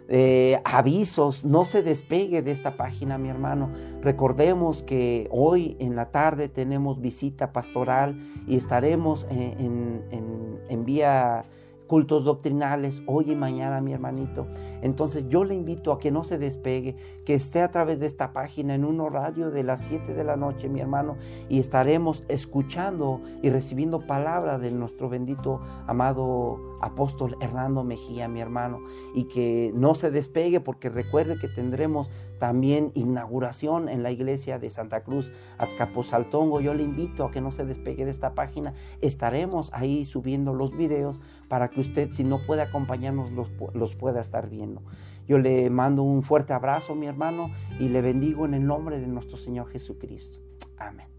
Eh, 0.10 0.60
avisos, 0.66 1.46
no 1.46 1.66
se 1.66 1.82
despegue 1.82 2.42
de 2.42 2.52
esta 2.52 2.76
página, 2.76 3.18
mi 3.18 3.30
hermano. 3.30 3.70
Recordemos 4.02 4.84
que 4.84 5.28
hoy 5.32 5.78
en 5.80 5.96
la 5.96 6.12
tarde 6.12 6.50
tenemos 6.50 7.00
visita 7.00 7.54
pastoral 7.54 8.20
y 8.48 8.58
estaremos 8.58 9.26
en, 9.30 10.04
en, 10.12 10.60
en 10.70 10.86
vía 10.86 11.46
cultos 11.88 12.24
doctrinales 12.24 13.04
hoy 13.06 13.32
y 13.32 13.36
mañana, 13.36 13.82
mi 13.82 13.94
hermanito. 13.94 14.48
Entonces 14.82 15.30
yo 15.30 15.44
le 15.44 15.54
invito 15.54 15.92
a 15.92 16.00
que 16.00 16.12
no 16.12 16.24
se 16.24 16.38
despegue, 16.38 16.96
que 17.26 17.36
esté 17.36 17.62
a 17.62 17.72
través 17.72 18.00
de 18.00 18.08
esta 18.08 18.34
página 18.34 18.74
en 18.76 18.84
un 18.84 19.00
horario 19.00 19.52
de 19.52 19.64
las 19.64 19.82
7 19.82 20.14
de 20.14 20.24
la 20.24 20.36
noche, 20.36 20.70
mi 20.70 20.80
hermano, 20.80 21.18
y 21.50 21.60
estaremos 21.60 22.24
escuchando 22.30 23.22
y 23.42 23.50
recibiendo 23.50 24.08
palabra 24.08 24.58
de 24.58 24.72
nuestro 24.72 25.08
bendito 25.08 25.62
amado 25.86 26.73
apóstol 26.84 27.38
Hernando 27.40 27.84
Mejía, 27.84 28.28
mi 28.28 28.42
hermano, 28.42 28.80
y 29.14 29.26
que 29.26 29.72
no 29.74 29.96
se 29.96 30.12
despegue 30.12 30.60
porque 30.60 30.90
recuerde 30.90 31.38
que 31.40 31.48
tendremos 31.48 32.10
también 32.40 32.92
inauguración 32.94 33.88
en 33.88 34.04
la 34.04 34.12
iglesia 34.12 34.60
de 34.60 34.70
Santa 34.70 35.04
Cruz 35.04 35.32
Azcapotzaltongo. 35.58 36.60
Yo 36.60 36.74
le 36.74 36.84
invito 36.84 37.24
a 37.24 37.32
que 37.32 37.42
no 37.42 37.52
se 37.52 37.66
despegue 37.66 38.06
de 38.06 38.12
esta 38.12 38.36
página. 38.36 38.74
Estaremos 39.02 39.70
ahí 39.74 40.04
subiendo 40.06 40.54
los 40.54 40.76
videos 40.76 41.22
para 41.48 41.70
que 41.70 41.80
usted, 41.80 42.12
si 42.12 42.24
no 42.24 42.46
puede 42.46 42.62
acompañarnos, 42.62 43.32
los, 43.32 43.50
los 43.74 43.96
pueda 43.96 44.20
estar 44.20 44.50
viendo. 44.50 44.82
Yo 45.26 45.38
le 45.38 45.70
mando 45.70 46.04
un 46.04 46.22
fuerte 46.22 46.52
abrazo, 46.52 46.96
mi 46.96 47.08
hermano, 47.08 47.52
y 47.80 47.88
le 47.88 48.02
bendigo 48.02 48.46
en 48.46 48.56
el 48.56 48.66
nombre 48.66 49.00
de 49.00 49.08
nuestro 49.08 49.38
Señor 49.38 49.70
Jesucristo. 49.70 50.40
Amén. 50.78 51.13